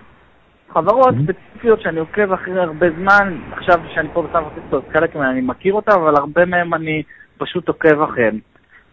חברות 0.74 1.14
Mhm. 1.14 1.24
ספציפיות 1.24 1.82
שאני 1.82 2.00
עוקב 2.00 2.32
אחרי 2.32 2.60
הרבה 2.60 2.88
זמן, 3.00 3.38
עכשיו 3.52 3.80
שאני 3.94 4.08
פה 4.14 4.22
בסן 4.22 4.32
פרנסיסקו, 4.44 4.78
אז 4.78 4.84
חלק 4.94 5.16
מהם 5.16 5.32
אני 5.32 5.42
מכיר 5.42 5.74
אותם, 5.74 5.92
אבל 5.92 6.16
הרבה 6.16 6.46
מהם 6.46 6.74
אני 6.74 7.04
פשוט 7.38 7.68
עוקב 7.68 8.02
אחריהם. 8.02 8.40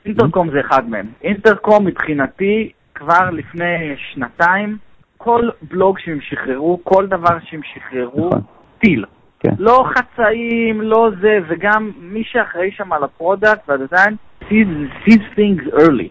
אינטרקום 0.06 0.50
זה 0.50 0.60
אחד 0.60 0.90
מהם. 0.90 1.06
אינטרקום 1.22 1.86
מבחינתי, 1.86 2.70
כבר 2.94 3.30
לפני 3.30 3.94
שנתיים, 3.96 4.76
כל 5.16 5.48
בלוג 5.62 5.98
שהם 5.98 6.18
שחררו, 6.20 6.80
כל 6.84 7.06
דבר 7.06 7.38
שהם 7.44 7.60
שחררו, 7.74 8.26
נכון. 8.28 8.40
טיל. 8.78 9.04
כן. 9.42 9.54
לא 9.58 9.84
חצאים, 9.94 10.82
לא 10.82 11.10
זה, 11.20 11.38
וגם 11.48 11.90
מי 12.00 12.24
שאחראי 12.24 12.70
שם 12.72 12.92
על 12.92 13.04
ה 13.04 13.12
product 13.12 13.68
וה 13.68 13.79
design, 13.79 14.16
sees, 14.42 14.68
sees 15.04 15.38
things 15.38 15.74
early. 15.74 16.08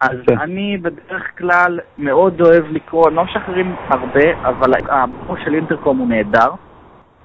אז 0.00 0.16
כן. 0.26 0.38
אני 0.38 0.76
בדרך 0.82 1.38
כלל 1.38 1.80
מאוד 1.98 2.40
אוהב 2.40 2.64
לקרוא, 2.70 3.10
לא 3.10 3.24
משחררים 3.24 3.74
הרבה, 3.88 4.48
אבל 4.48 4.72
הבחור 4.88 5.36
של 5.44 5.54
אינטרקום 5.54 5.98
הוא 5.98 6.08
נהדר. 6.08 6.50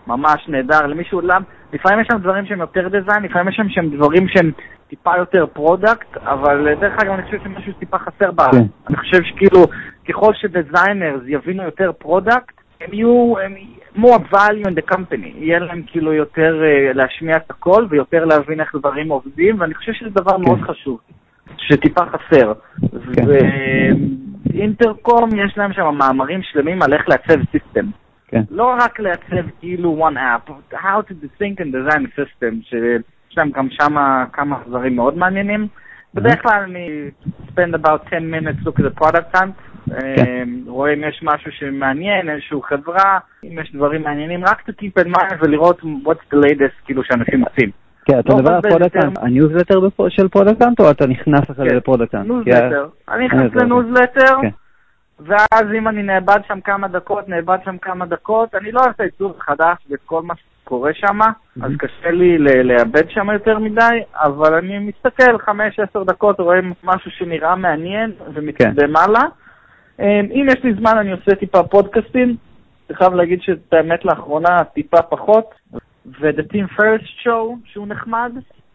ממש 0.08 0.46
נהדר. 0.48 0.88
למישהו, 0.88 1.22
למ... 1.22 1.42
לפעמים 1.74 2.00
יש 2.00 2.08
שם 2.12 2.18
דברים 2.18 2.46
שהם 2.46 2.60
יותר 2.60 2.88
design, 2.88 3.24
לפעמים 3.24 3.48
יש 3.48 3.56
שם 3.56 3.70
שם 3.70 3.90
דברים 3.90 4.28
שהם 4.28 4.52
טיפה 4.88 5.18
יותר 5.18 5.46
product, 5.54 6.18
אבל 6.18 6.68
אה, 6.68 6.76
דרך 6.76 6.94
אגב 7.00 7.12
אני 7.12 7.24
חושב 7.24 7.38
שמשהו 7.44 7.74
טיפה 7.74 7.98
חסר 7.98 8.32
בארץ. 8.32 8.54
כן. 8.54 8.64
אני 8.88 8.98
חושב 8.98 9.24
שכאילו, 9.24 9.66
ככל 10.10 10.34
ש 10.34 10.50
designers 10.50 11.22
יבינו 11.26 11.64
יותר 11.64 11.92
product, 11.98 12.59
הם 12.82 12.94
יהיו 12.94 13.34
הם... 13.40 13.56
more 13.96 14.20
value 14.32 14.66
in 14.66 14.76
the 14.76 14.96
company. 14.96 15.32
יהיה 15.36 15.60
להם 15.60 15.84
כאילו 15.88 16.14
יותר 16.14 16.62
uh, 16.62 16.98
להשמיע 16.98 17.38
את 17.38 17.50
הכל 17.50 17.86
ויותר 17.90 18.26
להבין 18.26 18.60
איך 18.60 18.76
דברים 18.76 19.10
עובדים, 19.10 19.62
ואני 19.62 19.74
חושב 19.74 19.94
שזה 19.94 20.10
דבר 20.10 20.38
כן. 20.38 20.42
מאוד 20.42 20.62
חשוב, 20.62 21.00
שטיפה 21.58 22.02
חסר. 22.06 22.54
כן. 23.14 23.24
ואינטרקום 24.46 25.30
יש 25.36 25.58
להם 25.58 25.74
שם 25.74 25.96
מאמרים 25.98 26.42
שלמים 26.44 26.82
על 26.82 26.94
איך 26.94 27.10
לעצב 27.10 27.40
סיסטם. 27.52 27.86
כן. 28.28 28.42
לא 28.52 28.76
רק 28.80 29.00
לעצב 29.00 29.50
כאילו 29.60 30.08
one 30.10 30.18
app, 30.18 30.52
how 30.74 31.02
to 31.10 31.14
think 31.42 31.60
and 31.60 31.72
design 31.74 32.06
a 32.06 32.20
system, 32.20 32.54
שיש 32.70 33.38
להם 33.38 33.52
גם 33.52 33.68
שם 33.70 33.96
כמה 34.34 34.60
דברים 34.68 34.96
מאוד 34.96 35.18
מעניינים. 35.18 35.68
בדרך 36.14 36.42
כלל 36.42 36.64
אני 36.64 37.10
spend 37.48 37.74
about 37.74 38.10
10 38.12 38.20
minutes 38.20 38.66
look 38.66 38.80
at 38.80 38.84
the 38.84 39.04
product 39.04 39.38
hunt, 39.38 39.69
כן. 40.16 40.26
אמ, 40.26 40.64
רואה 40.68 40.94
אם 40.94 41.04
יש 41.04 41.20
משהו 41.24 41.52
שמעניין, 41.52 42.30
איזושהי 42.30 42.58
חברה, 42.64 43.20
אם 43.44 43.60
יש 43.60 43.72
דברים 43.76 44.04
מעניינים, 44.04 44.46
רק 44.46 44.60
to 44.70 44.72
keep 44.82 45.04
in 45.04 45.08
mind 45.18 45.34
ולראות 45.40 45.82
what's 45.82 46.34
the 46.34 46.38
latest 46.38 46.86
כאילו 46.86 47.04
שאנשים 47.04 47.44
עושים. 47.50 47.70
כן, 48.06 48.20
אתה 48.20 48.30
לא 48.34 48.38
מדבר 48.40 48.54
על 48.54 48.62
Product 48.62 48.86
Hunt, 48.86 49.04
יותר- 49.04 49.22
הניוזלטר 49.26 49.80
של 50.10 50.28
Product 50.28 50.58
Hunt, 50.58 50.80
או 50.80 50.92
אתה 50.92 51.08
נכנס 51.08 51.42
אחרי 51.52 51.66
כן. 51.66 51.70
זה 51.70 51.76
ל 51.76 51.80
Product 51.80 52.08
Hunt? 52.08 52.28
ניוזלטר. 52.28 52.88
אני 53.10 53.26
נכנס 53.26 53.42
ניוזלטר. 53.42 53.64
לניוזלטר, 53.66 54.36
כן. 54.42 54.50
ואז 55.20 55.66
אם 55.78 55.88
אני 55.88 56.04
נאבד 56.04 56.40
שם 56.48 56.60
כמה 56.62 56.88
דקות, 56.88 57.30
נאבד 57.30 57.58
שם 57.66 57.78
כמה 57.78 58.06
דקות, 58.06 58.56
אני 58.56 58.72
לא 58.72 58.80
אוהב 58.80 58.92
את 58.96 59.00
העיצוב 59.00 59.36
החדש 59.38 59.78
ואת 59.90 60.00
כל 60.06 60.22
מה 60.22 60.34
שקורה 60.64 60.92
שם, 60.94 61.20
אז 61.62 61.72
קשה 61.80 62.12
לי 62.12 62.38
לאבד 62.64 63.10
שם 63.10 63.30
יותר 63.34 63.60
מדי, 63.60 64.00
אבל 64.16 64.54
אני 64.54 64.80
מסתכל 64.80 65.38
5-10 65.38 66.04
דקות, 66.04 66.40
רואה 66.40 66.60
משהו 66.84 67.12
שנראה 67.12 67.56
מעניין 67.56 68.12
ומתקדם 68.34 68.96
הלאה. 68.96 69.24
אמ, 70.00 70.26
אם 70.32 70.46
יש 70.48 70.64
לי 70.64 70.74
זמן 70.74 70.98
אני 70.98 71.12
עושה 71.12 71.36
טיפה 71.36 71.64
פודקאסטים, 71.64 72.36
אני 72.90 72.98
חייב 72.98 73.14
להגיד 73.14 73.42
שאת 73.42 73.74
האמת 73.74 74.06
לאחרונה 74.06 74.64
טיפה 74.74 75.02
פחות, 75.02 75.46
ו-The 76.06 76.54
Team 76.54 76.80
First 76.80 77.26
Show 77.26 77.56
שהוא 77.66 77.88
נחמד. 77.88 78.32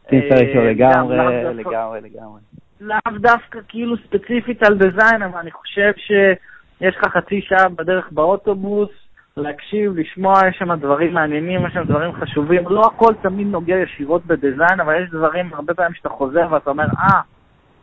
תמצא 0.08 0.34
אה, 0.34 0.40
איתו 0.40 0.60
גם 0.78 1.10
לגמרי, 1.10 1.54
לגמרי, 1.54 2.00
לגמרי. 2.00 2.40
לאו 2.80 3.18
דווקא 3.18 3.58
כאילו 3.68 3.96
ספציפית 3.96 4.62
על 4.62 4.78
דיזיין, 4.78 5.22
אבל 5.22 5.38
אני 5.38 5.50
חושב 5.50 5.92
שיש 5.96 6.96
לך 6.96 7.04
חצי 7.04 7.40
שעה 7.40 7.68
בדרך 7.68 8.12
באוטובוס, 8.12 8.90
להקשיב, 9.36 9.92
לשמוע, 9.96 10.34
יש 10.48 10.56
שם 10.58 10.74
דברים 10.74 11.14
מעניינים, 11.14 11.66
יש 11.66 11.72
שם 11.72 11.84
דברים 11.84 12.12
חשובים. 12.12 12.68
לא 12.68 12.82
הכל 12.94 13.14
תמיד 13.22 13.46
נוגע 13.46 13.76
ישירות 13.76 14.26
בדיזיין, 14.26 14.80
אבל 14.80 15.02
יש 15.02 15.10
דברים, 15.10 15.54
הרבה 15.54 15.74
פעמים 15.74 15.94
שאתה 15.94 16.08
חוזר 16.08 16.46
ואתה 16.50 16.70
אומר, 16.70 16.84
אה, 16.84 17.20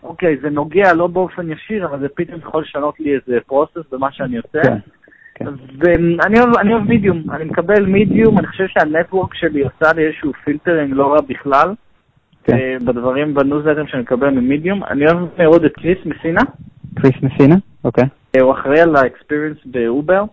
אוקיי, 0.04 0.38
זה 0.42 0.50
נוגע 0.50 0.94
לא 0.94 1.08
באופן 1.08 1.52
ישיר, 1.52 1.86
אבל 1.86 2.00
זה 2.00 2.08
פתאום 2.16 2.40
יכול 2.40 2.62
לשנות 2.62 3.00
לי 3.00 3.16
איזה 3.16 3.40
פרוסס 3.48 3.90
במה 3.92 4.12
שאני 4.12 4.38
עושה. 4.38 4.62
כן. 4.64 4.78
כן. 5.36 5.46
ואני 5.78 6.40
אוהב, 6.40 6.58
אני 6.58 6.74
אוהב 6.74 6.84
מידיום, 6.84 7.24
אני 7.32 7.44
מקבל 7.44 7.86
מידיום, 7.86 8.38
אני 8.38 8.48
חושב 8.48 8.68
שה 8.68 8.88
network 8.88 9.36
שלי 9.36 9.62
עושה 9.62 9.94
לי 9.94 10.06
איזשהו 10.06 10.32
filtering 10.44 10.94
לא 10.94 11.14
רע 11.14 11.22
בכלל. 11.30 11.74
כן. 12.44 12.54
אה, 12.58 12.78
בדברים 12.86 13.34
בניוזלטרים 13.34 13.88
שאני 13.88 14.02
מקבל 14.02 14.30
ממידיום. 14.30 14.84
אני 14.84 15.06
אוהב 15.06 15.18
מאוד 15.38 15.64
את 15.66 15.74
קריס 15.74 15.98
מסינה, 16.06 16.42
קריס 16.96 17.16
מסינה? 17.24 17.56
אוקיי. 17.84 18.04
אה, 18.36 18.42
הוא 18.42 18.54
אחראי 18.54 18.82
על 18.82 18.96
ה 18.96 19.01
experience 19.01 19.58
ב 19.66 19.75
Uber. 19.75 20.24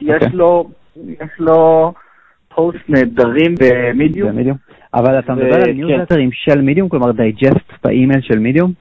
יש 0.00 0.10
אוקיי. 0.10 0.28
לו, 0.32 0.70
יש 0.96 1.30
לו 1.38 1.92
פוסט 2.54 2.78
נהדרים 2.88 3.54
במידיום. 3.60 4.28
במדיום. 4.30 4.56
אבל 4.94 5.18
אתה 5.18 5.34
מדבר 5.34 5.54
על 5.54 5.64
כן. 5.64 5.70
ניוזלטרים 5.70 6.30
של 6.32 6.60
מידיום, 6.60 6.88
כלומר 6.88 7.12
digest 7.12 7.84
באימייל 7.84 8.20
של 8.20 8.38
מידיום? 8.38 8.72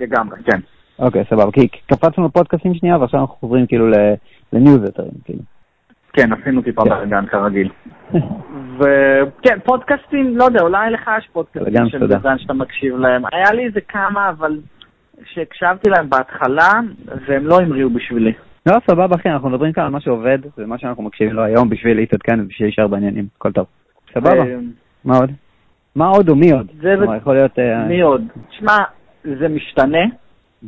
לגמרי, 0.00 0.42
כן. 0.42 0.60
אוקיי, 0.98 1.24
סבבה. 1.30 1.52
כי 1.52 1.68
קפצנו 1.68 2.26
לפודקאסטים 2.26 2.74
שנייה, 2.74 2.98
ועכשיו 2.98 3.20
אנחנו 3.20 3.34
חוזרים 3.34 3.66
כאילו 3.66 3.88
ל- 3.90 4.14
לניוזלטרים, 4.52 5.10
כאילו. 5.24 5.42
כן, 6.12 6.32
עשינו 6.32 6.62
טיפה 6.62 6.82
כן. 6.82 6.88
בלאגן 6.90 7.26
כרגיל. 7.26 7.70
וכן, 8.78 9.58
פודקאסטים, 9.64 10.36
לא 10.36 10.44
יודע, 10.44 10.62
אולי 10.62 10.90
לך 10.90 11.10
יש 11.18 11.28
פודקאסטים 11.32 11.88
של. 11.88 12.06
דיזיין 12.06 12.38
שאתה 12.38 12.52
מקשיב 12.52 12.96
להם. 12.96 13.22
היה 13.32 13.52
לי 13.52 13.64
איזה 13.64 13.80
כמה, 13.80 14.28
אבל 14.28 14.60
שהקשבתי 15.24 15.90
להם 15.90 16.10
בהתחלה, 16.10 16.72
והם 17.28 17.46
לא 17.46 17.60
המריאו 17.60 17.90
בשבילי. 17.90 18.32
לא, 18.66 18.76
סבבה, 18.90 19.16
אחי, 19.16 19.28
אנחנו 19.28 19.48
מדברים 19.48 19.72
כאן 19.72 19.84
על 19.84 19.90
מה 19.90 20.00
שעובד, 20.00 20.38
ומה 20.58 20.78
שאנחנו 20.78 21.02
מקשיבים 21.02 21.34
לו 21.34 21.42
היום 21.42 21.68
בשביל 21.68 21.96
להתעדכן 21.96 22.40
ובשביל 22.40 22.68
להישאר 22.68 22.86
בעניינים. 22.86 23.26
הכל 23.36 23.52
טוב. 23.52 23.66
סבבה. 24.14 24.30
אה, 24.30 24.56
מה 25.04 25.16
עוד? 25.16 25.30
מה 25.96 26.06
עוד 26.06 26.28
או 26.28 26.36
מי 26.36 26.52
עוד? 26.52 26.66
זה 26.80 26.94
יכול 27.16 27.34
להיות... 27.34 27.58
אה, 27.58 27.84
מי 27.84 28.00
עוד? 28.00 28.22
תשמע, 28.50 28.76
זה 29.40 29.48
משתנה. 29.48 30.04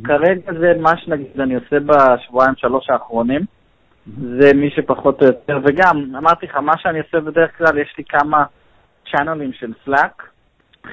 כרגע 0.03 0.53
זה 0.59 0.73
מה 0.79 0.97
שנגיד 0.97 1.41
אני 1.41 1.55
עושה 1.55 1.77
בשבועיים 1.79 2.53
שלוש 2.57 2.89
האחרונים. 2.89 3.41
זה 4.17 4.53
מי 4.55 4.69
שפחות 4.69 5.21
או 5.21 5.27
יותר, 5.27 5.59
וגם, 5.65 6.15
אמרתי 6.17 6.45
לך, 6.45 6.55
מה 6.55 6.73
שאני 6.77 6.99
עושה 6.99 7.19
בדרך 7.19 7.57
כלל, 7.57 7.77
יש 7.77 7.93
לי 7.97 8.03
כמה 8.03 8.43
צ'אנלים 9.11 9.53
של 9.53 9.73
Slack. 9.85 10.23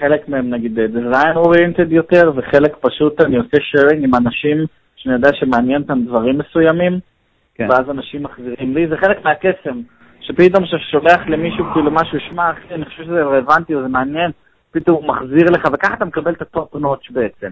חלק 0.01 0.29
מהם 0.29 0.51
נגיד 0.51 0.79
design 0.79 1.37
oriented 1.37 1.89
יותר, 1.89 2.33
וחלק 2.37 2.77
פשוט 2.81 3.21
אני 3.21 3.37
עושה 3.37 3.57
sharing 3.57 4.05
עם 4.05 4.15
אנשים 4.15 4.67
שאני 4.97 5.15
יודע 5.15 5.29
שמעניין 5.35 5.83
אותם 5.83 6.05
דברים 6.05 6.39
מסוימים, 6.39 6.99
כן. 7.55 7.69
ואז 7.71 7.91
אנשים 7.91 8.23
מחזירים 8.23 8.75
לי, 8.75 8.89
זה 8.89 8.97
חלק 8.97 9.25
מהקסם, 9.25 9.81
שפתאום 10.21 10.65
כשאתה 10.65 10.83
שולח 10.91 11.27
למישהו 11.27 11.65
כאילו 11.73 11.91
משהו, 11.91 12.21
שמע 12.21 12.51
אחי, 12.51 12.75
אני 12.75 12.85
חושב 12.85 13.05
שזה 13.05 13.23
רלוונטי 13.23 13.75
או 13.75 13.83
זה 13.83 13.89
מעניין, 13.89 14.31
פתאום 14.71 14.97
הוא 14.97 15.09
מחזיר 15.09 15.51
לך, 15.51 15.69
וככה 15.73 15.95
אתה 15.95 16.05
מקבל 16.05 16.33
את 16.33 16.43
ה 16.43 16.51
top 16.51 16.75
notch 16.75 17.11
בעצם. 17.11 17.51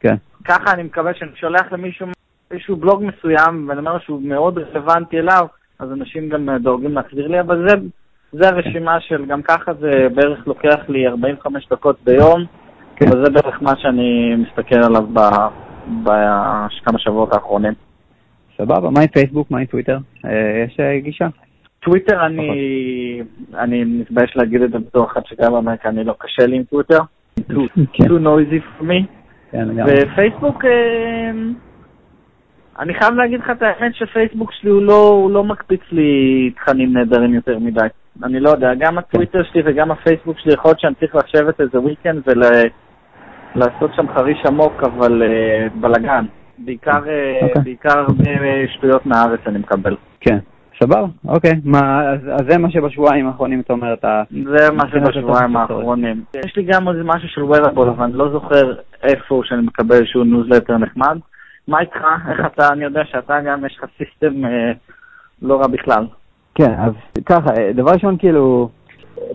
כן. 0.00 0.14
ככה 0.44 0.72
אני 0.72 0.82
מקווה 0.82 1.14
שאני 1.14 1.30
שולח 1.34 1.72
למישהו 1.72 2.06
איזשהו 2.50 2.76
בלוג 2.76 3.04
מסוים, 3.04 3.68
ואני 3.68 3.80
אומר 3.80 3.98
שהוא 3.98 4.22
מאוד 4.22 4.58
רלוונטי 4.58 5.18
אליו, 5.18 5.46
אז 5.78 5.92
אנשים 5.92 6.28
גם 6.28 6.48
אה, 6.48 6.58
דואגים 6.58 6.94
להחזיר 6.94 7.28
לי, 7.28 7.40
אבל 7.40 7.68
זה, 7.68 7.74
זה 8.32 8.48
הרשימה 8.48 9.00
של, 9.00 9.24
גם 9.24 9.42
ככה 9.42 9.74
זה 9.74 10.06
בערך 10.14 10.46
לוקח 10.46 10.78
לי 10.88 11.08
45 11.08 11.68
דקות 11.70 11.96
ביום, 12.04 12.44
כן. 12.96 13.06
וזה 13.08 13.30
בערך 13.30 13.62
מה 13.62 13.72
שאני 13.76 14.34
מסתכל 14.36 14.78
עליו 14.84 15.04
בכמה 16.02 16.98
שבועות 16.98 17.34
האחרונים. 17.34 17.72
סבבה, 18.56 18.90
מה 18.90 19.00
עם 19.00 19.06
פייסבוק? 19.06 19.50
מה 19.50 19.58
עם 19.58 19.66
טוויטר? 19.66 19.98
אה, 20.24 20.64
יש 20.66 20.80
אה, 20.80 21.00
גישה? 21.00 21.26
טוויטר 21.88 22.26
אני, 22.26 23.22
אני 23.54 23.84
מתבייש 23.84 24.36
להגיד 24.36 24.62
את 24.62 24.70
זה 24.70 24.78
בתור 24.78 25.06
אחד 25.06 25.20
שגר 25.26 25.50
באמריקה, 25.50 25.88
אני 25.88 26.04
לא 26.04 26.14
קשה 26.18 26.46
לי 26.46 26.56
עם 26.56 26.62
טוויטר. 26.62 26.98
too, 27.40 27.68
כן. 27.92 28.04
noisy 28.04 28.80
for 28.80 28.82
me. 28.82 29.06
כן. 29.50 29.68
ופייסבוק, 29.86 30.64
אה, 30.64 31.30
אני 32.78 32.94
חייב 32.94 33.14
להגיד 33.14 33.40
לך 33.40 33.50
את 33.50 33.62
האמת 33.62 33.94
שפייסבוק 33.94 34.52
שלי 34.52 34.70
הוא 34.70 34.82
לא, 34.82 35.08
הוא 35.08 35.30
לא 35.30 35.44
מקפיץ 35.44 35.80
לי 35.92 36.50
תכנים 36.56 36.92
נהדרים 36.92 37.34
יותר 37.34 37.58
מדי. 37.58 37.86
אני 38.24 38.40
לא 38.40 38.50
יודע, 38.50 38.74
גם 38.78 38.98
הטוויטר 38.98 39.42
שלי 39.52 39.62
וגם 39.64 39.90
הפייסבוק 39.90 40.38
שלי, 40.38 40.52
יכול 40.52 40.68
להיות 40.68 40.80
שאני 40.80 40.94
צריך 40.94 41.14
לשבת 41.14 41.60
איזה 41.60 41.80
weekend 41.80 42.22
ולעשות 42.26 43.90
שם 43.96 44.06
חריש 44.14 44.38
עמוק, 44.46 44.82
אבל 44.82 45.22
uh, 45.22 45.80
בלאגן. 45.80 46.24
בעיקר, 46.58 46.90
okay. 46.92 47.44
אוקיי. 47.44 47.62
בעיקר 47.62 47.98
הרבה 47.98 48.68
שטויות 48.74 49.06
מהארץ 49.06 49.40
אני 49.46 49.58
מקבל. 49.58 49.96
כן. 50.20 50.38
סבבה, 50.82 51.06
אוקיי. 51.28 51.52
מה, 51.64 52.12
אז, 52.12 52.20
אז 52.32 52.46
זה 52.48 52.58
מה 52.58 52.70
שבשבועיים 52.70 53.26
האחרונים 53.26 53.60
אתה 53.60 53.72
אומר, 53.72 53.94
אתה... 53.94 54.22
זה 54.30 54.70
מה 54.72 54.84
שבשבועיים 54.90 55.56
האחרונים. 55.56 56.24
יש 56.46 56.56
לי 56.56 56.62
גם 56.62 56.86
עוד 56.86 56.96
משהו 57.04 57.28
של 57.28 57.40
wearable, 57.40 57.90
אבל 57.90 58.04
אני 58.04 58.12
לא 58.12 58.32
זוכר 58.32 58.74
איפה 59.02 59.40
שאני 59.44 59.62
מקבל 59.62 59.96
איזשהו 59.96 60.24
ניוזלטר 60.24 60.76
נחמד. 60.76 61.18
מה 61.68 61.80
איתך? 61.80 62.00
איך 62.30 62.46
אתה? 62.46 62.68
אני 62.72 62.84
יודע 62.84 63.00
שאתה 63.04 63.40
גם, 63.46 63.66
יש 63.66 63.78
לך 63.78 63.84
system 63.98 64.44
אה, 64.44 64.72
לא 65.42 65.60
רע 65.60 65.66
בכלל. 65.66 66.06
כן, 66.54 66.74
אז 66.78 66.92
ככה, 67.26 67.50
אה, 67.58 67.72
דבר 67.72 67.90
ראשון, 67.90 68.16
כאילו, 68.18 68.70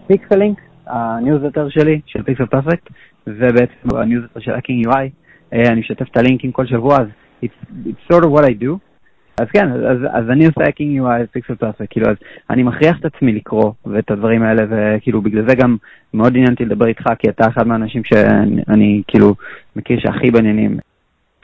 פיקסלינק, 0.07 0.57
הניוזלטר 0.87 1.69
שלי, 1.69 2.01
של 2.05 2.23
Pixel 2.23 2.45
Perfect, 2.45 2.89
זה 3.25 3.47
בעצם 3.53 3.97
הניוזלטר 3.97 4.39
של 4.39 4.51
Hacking 4.51 4.87
UI. 4.87 5.09
אה, 5.53 5.61
אני 5.67 5.79
משתף 5.79 6.07
את 6.11 6.17
הלינקים 6.17 6.51
כל 6.51 6.65
שבוע, 6.65 6.95
אז 6.95 7.07
it's, 7.45 7.65
it's 7.85 8.13
sort 8.13 8.23
of 8.23 8.29
what 8.29 8.43
I 8.43 8.63
do. 8.63 8.92
אז 9.37 9.47
כן, 9.53 9.71
אז, 9.71 9.97
אז 10.11 10.29
אני 10.29 10.45
עושה 10.45 10.63
Hacking 10.63 11.01
UI 11.01 11.27
Pixel 11.31 11.55
Perfect, 11.55 11.87
כאילו, 11.89 12.09
אז 12.09 12.15
אני 12.49 12.63
מכריח 12.63 12.99
את 12.99 13.05
עצמי 13.05 13.31
לקרוא 13.33 13.71
ואת 13.85 14.11
הדברים 14.11 14.43
האלה, 14.43 14.63
וכאילו, 14.69 15.21
בגלל 15.21 15.49
זה 15.49 15.55
גם 15.55 15.77
מאוד 16.13 16.35
עניינתי 16.35 16.65
לדבר 16.65 16.85
איתך, 16.85 17.03
כי 17.19 17.29
אתה 17.29 17.47
אחד 17.47 17.67
מהאנשים 17.67 18.01
שאני 18.03 19.01
כאילו 19.07 19.35
מכיר 19.75 19.99
שהכי 19.99 20.31
בעניינים. 20.31 20.77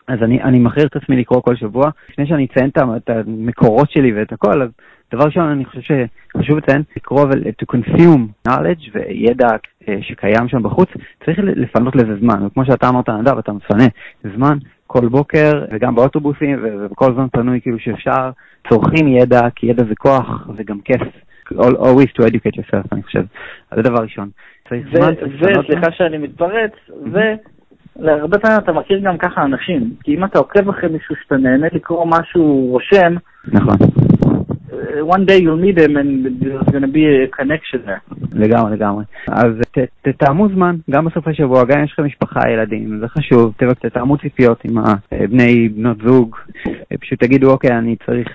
אז 0.08 0.24
אני, 0.24 0.44
אני 0.44 0.60
מכריח 0.60 0.86
את 0.86 0.96
עצמי 0.96 1.16
לקרוא 1.16 1.42
כל 1.42 1.56
שבוע. 1.56 1.90
לפני 2.10 2.28
שאני 2.28 2.46
אציין 2.46 2.70
את 2.98 3.10
המקורות 3.10 3.92
שלי 3.92 4.14
ואת 4.14 4.32
הכל, 4.32 4.62
אז 4.62 4.70
דבר 5.14 5.24
ראשון, 5.24 5.44
אני 5.44 5.66
חושב 5.66 5.82
שחשוב 5.82 6.58
לציין, 6.58 6.82
לקרוא 6.98 7.22
ו- 7.22 7.50
to 7.62 7.76
consume 7.76 8.48
knowledge 8.48 8.90
וידע 8.94 9.48
אה, 9.88 9.98
שקיים 10.02 10.48
שם 10.48 10.64
בחוץ, 10.64 10.90
צריך 11.26 11.40
לפנות 11.40 11.96
לזה 11.96 12.16
זמן. 12.20 12.46
וכמו 12.46 12.66
שאתה 12.66 12.90
אמרת, 12.90 13.10
נדב, 13.10 13.38
אתה 13.38 13.52
מפנה 13.54 13.86
זמן 14.36 14.58
כל 14.92 15.08
בוקר, 15.08 15.52
וגם 15.72 15.96
באוטובוסים, 15.96 16.60
ובכל 16.64 17.14
זמן 17.14 17.28
פנוי 17.32 17.62
כאילו 17.62 17.80
שאפשר, 17.80 18.30
צורכים 18.70 19.08
ידע, 19.08 19.42
כי 19.56 19.68
ידע 19.68 19.84
זה 19.84 19.96
כוח, 19.96 20.48
זה 20.58 20.64
גם 20.64 20.80
כיף. 20.82 21.02
always 21.52 22.12
to 22.16 22.24
educate 22.26 22.56
yourself, 22.60 22.88
אני 22.92 23.04
חושב. 23.04 23.24
אז 23.72 23.78
זה 23.78 23.82
דבר 23.82 24.04
ראשון. 24.04 24.30
וסליחה 24.72 25.92
שאני 25.92 26.18
מתפרץ, 26.18 26.72
ו... 27.14 27.20
להרבה 27.96 28.40
פעמים 28.40 28.58
אתה 28.58 28.72
מכיר 28.72 29.00
גם 29.00 29.18
ככה 29.18 29.44
אנשים, 29.44 29.94
כי 30.04 30.16
אם 30.16 30.26
אתה 30.26 30.40
עוקב 30.40 30.70
אחרי 30.70 30.90
מישהו 30.90 31.16
שאתה 31.24 31.38
נהנה 31.38 31.68
לקרוא 31.72 32.06
מה 32.06 32.18
שהוא 32.24 32.72
רושם, 32.72 33.16
נכון. 33.48 33.76
One 35.16 35.26
day 35.26 35.40
you'll 35.44 35.58
meet 35.58 35.78
him 35.78 35.98
and 35.98 36.10
there's 36.42 36.70
going 36.74 36.82
to 36.82 36.94
be 36.98 37.06
a 37.06 37.28
connection 37.28 37.86
there. 37.86 38.02
לגמרי, 38.34 38.76
לגמרי. 38.76 39.04
אז 39.28 39.52
תתאמו 40.02 40.48
זמן, 40.56 40.76
גם 40.90 41.06
בסופי 41.06 41.34
שבוע, 41.34 41.64
גם 41.64 41.80
אם 41.80 41.84
יש 41.84 41.92
לכם 41.92 42.06
משפחה, 42.06 42.40
ילדים, 42.50 43.00
זה 43.00 43.08
חשוב, 43.08 43.54
תתאמו 43.80 44.18
ציפיות 44.18 44.66
עם 44.66 44.78
בני, 45.30 45.70
בנות 45.70 45.98
זוג, 46.06 46.36
פשוט 47.00 47.24
תגידו, 47.24 47.52
אוקיי, 47.52 47.78
אני 47.78 47.96
צריך 48.06 48.28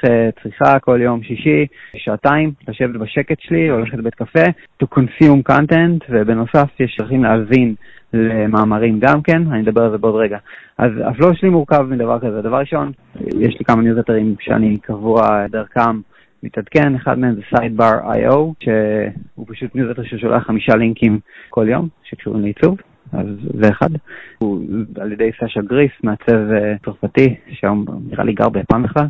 צריכה 0.43 0.79
כל 0.79 1.01
יום 1.03 1.23
שישי, 1.23 1.67
שעתיים, 1.97 2.53
לשבת 2.69 2.97
בשקט 2.97 3.41
שלי, 3.41 3.69
הולכת 3.69 3.99
לבית 3.99 4.15
קפה, 4.15 4.45
to 4.83 4.87
consume 4.95 5.53
content, 5.53 6.05
ובנוסף 6.11 6.81
יש 6.81 6.97
דרכים 7.01 7.25
להאזין 7.25 7.75
למאמרים 8.13 8.99
גם 9.01 9.23
כן, 9.23 9.43
אני 9.53 9.63
אדבר 9.63 9.83
על 9.83 9.91
זה 9.91 9.99
בעוד 9.99 10.15
רגע. 10.15 10.39
אז 10.79 10.91
ה 11.05 11.11
flow 11.11 11.35
שלי 11.35 11.49
מורכב 11.49 11.83
מדבר 11.83 12.19
כזה. 12.19 12.43
דבר 12.43 12.59
ראשון, 12.59 12.93
יש 13.41 13.57
לי 13.59 13.65
כמה 13.65 13.83
ניוזלטרים 13.83 14.35
שאני 14.41 14.77
קבוע 14.77 15.47
דרכם 15.51 16.01
מתעדכן, 16.45 16.95
אחד 16.95 17.19
מהם 17.19 17.35
זה 17.35 17.41
Sidebar.io, 17.53 18.37
שהוא 18.63 19.47
פשוט 19.49 19.75
ניוזלטר 19.75 20.03
ששולח 20.03 20.47
חמישה 20.47 20.77
לינקים 20.77 21.19
כל 21.51 21.67
יום 21.69 21.89
שקשורים 22.05 22.43
לעיצוב. 22.43 22.79
אז 23.13 23.27
זה 23.61 23.69
אחד. 23.69 23.89
הוא 24.39 24.61
על 25.01 25.13
ידי 25.13 25.31
סשה 25.33 25.61
גרייף, 25.61 25.91
מעצב 26.03 26.51
אה, 26.53 26.75
צרפתי, 26.85 27.35
שהיום 27.53 27.85
נראה 28.11 28.25
לי 28.25 28.33
גר 28.33 28.49
ביפן 28.49 28.83
בכלל. 28.83 29.07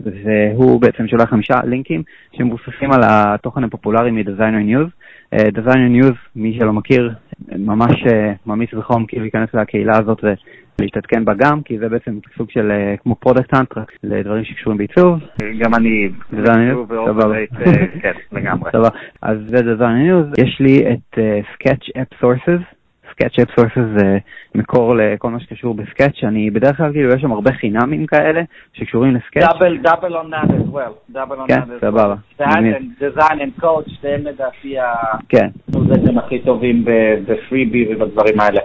והוא 0.00 0.80
בעצם 0.80 1.08
שולח 1.08 1.30
חמישה 1.30 1.54
לינקים 1.64 2.02
שמבוססים 2.32 2.92
על 2.92 3.00
התוכן 3.04 3.64
הפופולרי 3.64 4.10
מ-Designer 4.10 4.64
News. 4.70 4.90
Designer 5.34 6.02
News, 6.02 6.16
מי 6.36 6.58
שלא 6.58 6.72
מכיר, 6.72 7.14
ממש 7.58 7.94
אה, 8.06 8.32
ממליץ 8.46 8.74
בחום 8.74 9.06
כאילו 9.06 9.22
להיכנס 9.22 9.48
לקהילה 9.54 9.98
הזאת 9.98 10.24
ולהתעדכן 10.80 11.24
בה 11.24 11.32
גם, 11.34 11.62
כי 11.62 11.78
זה 11.78 11.88
בעצם 11.88 12.18
סוג 12.36 12.50
של 12.50 12.70
אה, 12.70 12.96
כמו 12.96 13.14
פרודקט 13.14 13.54
אנטרק 13.54 13.92
לדברים 14.04 14.44
שקשורים 14.44 14.78
בעיצוב. 14.78 15.18
גם 15.58 15.74
אני 15.74 16.08
סבבה. 17.06 17.38
אה, 17.38 17.44
כן, 18.02 18.12
לגמרי. 18.32 18.70
סבבה. 18.72 18.88
אז 19.22 19.38
זה 19.46 19.56
Designer 19.56 20.36
News. 20.38 20.42
יש 20.44 20.60
לי 20.60 20.84
את 20.92 21.18
Sketch 21.54 21.90
App 21.98 22.24
Sources. 22.24 22.76
SketchUp 23.20 23.60
Sources 23.60 23.98
זה 23.98 24.18
מקור 24.54 24.94
לכל 24.96 25.30
מה 25.30 25.40
שקשור 25.40 25.74
בסקאץ', 25.74 26.24
אני 26.24 26.50
בדרך 26.50 26.76
כלל 26.76 26.92
כאילו 26.92 27.12
יש 27.12 27.20
שם 27.20 27.32
הרבה 27.32 27.52
חינמים 27.52 28.06
כאלה 28.06 28.42
שקשורים 28.72 29.14
לסקאץ'. 29.14 29.42
דאבל, 29.42 29.78
דאבל 29.78 30.16
on 30.16 30.24
that 30.30 30.50
as 30.50 30.74
well. 30.74 31.12
דאבל 31.12 31.36
on 31.36 31.48
כן, 31.48 31.60
that 31.60 31.64
as 31.64 31.80
סבבה. 31.80 32.14
well. 32.38 32.42
design 33.00 33.38
and 33.40 33.62
code, 33.62 33.90
שתיהם 33.90 34.20
לדעתי 34.20 34.76
כן. 35.28 35.48
המוזיקים 35.74 36.18
הכי 36.18 36.38
טובים 36.38 36.84
ב 37.26 37.35
freebie 37.35 37.94
ובדברים 37.94 38.40
האלה. 38.40 38.60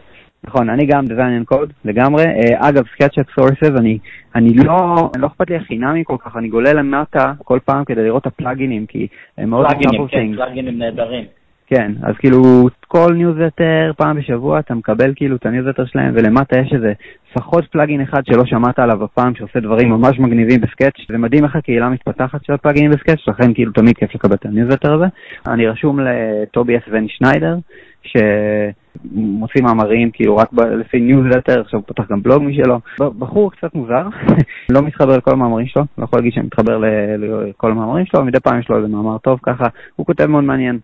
נכון, 0.51 0.69
אני 0.69 0.85
גם 0.85 1.05
design 1.05 1.49
and 1.49 1.53
code 1.53 1.71
לגמרי. 1.85 2.23
Uh, 2.23 2.69
אגב, 2.69 2.83
Sketch 2.85 3.21
App 3.21 3.39
Sources, 3.39 3.79
אני, 3.79 3.97
אני 4.35 4.53
לא, 4.53 5.09
לא 5.17 5.27
אכפת 5.27 5.49
לי 5.49 5.55
החינמי 5.55 6.03
כל 6.05 6.15
כך, 6.19 6.37
אני 6.37 6.47
גולל 6.47 6.77
למטה 6.77 7.33
כל 7.43 7.59
פעם 7.65 7.85
כדי 7.85 8.03
לראות 8.03 8.21
את 8.21 8.27
הפלאגינים, 8.27 8.85
כי 8.85 9.07
הם 9.37 9.49
מאוד 9.49 9.67
פלאגינים, 9.67 10.07
כן, 10.07 10.35
פלאגינים 10.35 10.77
נהדרים. 10.77 11.23
כן, 11.67 11.91
אז 12.03 12.15
כאילו 12.17 12.69
כל 12.93 13.13
ניוזלטר 13.13 13.91
פעם 13.97 14.17
בשבוע 14.17 14.59
אתה 14.59 14.75
מקבל 14.75 15.13
כאילו 15.15 15.35
את 15.35 15.45
הניוזלטר 15.45 15.85
שלהם 15.85 16.13
ולמטה 16.15 16.59
יש 16.59 16.73
איזה 16.73 16.93
לפחות 17.31 17.65
פלאגין 17.71 18.01
אחד 18.01 18.25
שלא 18.25 18.45
שמעת 18.45 18.79
עליו 18.79 19.03
הפעם 19.03 19.35
שעושה 19.35 19.59
דברים 19.59 19.89
ממש 19.89 20.19
מגניבים 20.19 20.61
ב 20.61 20.66
Sketch 20.66 20.93
זה 21.11 21.17
מדהים 21.17 21.43
איך 21.43 21.55
הקהילה 21.55 21.89
מתפתחת 21.89 22.45
של 22.45 22.53
הפלאגינים 22.53 22.91
ב 22.91 22.97
Sketch 22.97 23.27
לכן 23.27 23.53
כאילו 23.53 23.71
תמיד 23.71 23.97
כיף 23.97 24.15
לקבל 24.15 24.35
את 24.35 24.45
הניוזלטר 24.45 24.93
הזה. 24.93 25.05
אני 25.47 25.67
רשום 25.67 25.99
לטוביאס 25.99 26.81
ון 26.91 27.07
שניידר 27.07 27.57
שמוציא 28.03 29.63
מאמרים 29.63 30.11
כאילו 30.11 30.37
רק 30.37 30.53
ב- 30.53 30.61
לפי 30.61 30.99
ניוזלטר, 30.99 31.61
עכשיו 31.61 31.79
הוא 31.79 31.87
פתח 31.87 32.11
גם 32.11 32.21
בלוג 32.23 32.43
משלו. 32.43 32.79
בחור 33.19 33.51
קצת 33.51 33.75
מוזר, 33.75 34.07
לא 34.73 34.81
מתחבר 34.81 35.17
לכל 35.17 35.31
המאמרים 35.31 35.67
שלו, 35.67 35.83
לא 35.97 36.03
יכול 36.03 36.19
להגיד 36.19 36.33
שאני 36.33 36.45
מתחבר 36.45 36.77
לכל 37.17 37.71
המאמרים 37.71 38.05
שלו, 38.05 38.25
מדי 38.25 38.39
פעם 38.39 38.59
יש 38.59 38.69
לו 38.69 38.77
איזה 38.77 38.87
מאמר 38.87 39.17
טוב 39.17 39.39
ככה, 39.43 39.65
הוא 39.95 40.05
כותב 40.05 40.25
מאוד 40.25 40.43
מעניין, 40.43 40.79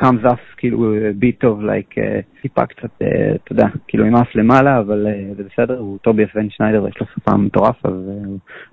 comes 0.00 0.24
off 0.24 0.56
כאילו 0.56 0.94
bit 1.14 1.39
too, 1.40 1.60
like, 1.60 2.00
טיפה 2.42 2.66
קצת, 2.66 2.90
אתה 2.96 3.52
יודע, 3.52 3.66
כאילו 3.88 4.04
עם 4.04 4.16
אף 4.16 4.34
למעלה, 4.34 4.78
אבל 4.78 5.06
זה 5.36 5.42
בסדר, 5.44 5.78
הוא 5.78 5.98
טוביאס 5.98 6.24
ון 6.24 6.50
שניידר 6.50 6.84
ויש 6.84 7.00
לו 7.00 7.06
שפה 7.14 7.36
מטורף, 7.36 7.86
אז 7.86 8.10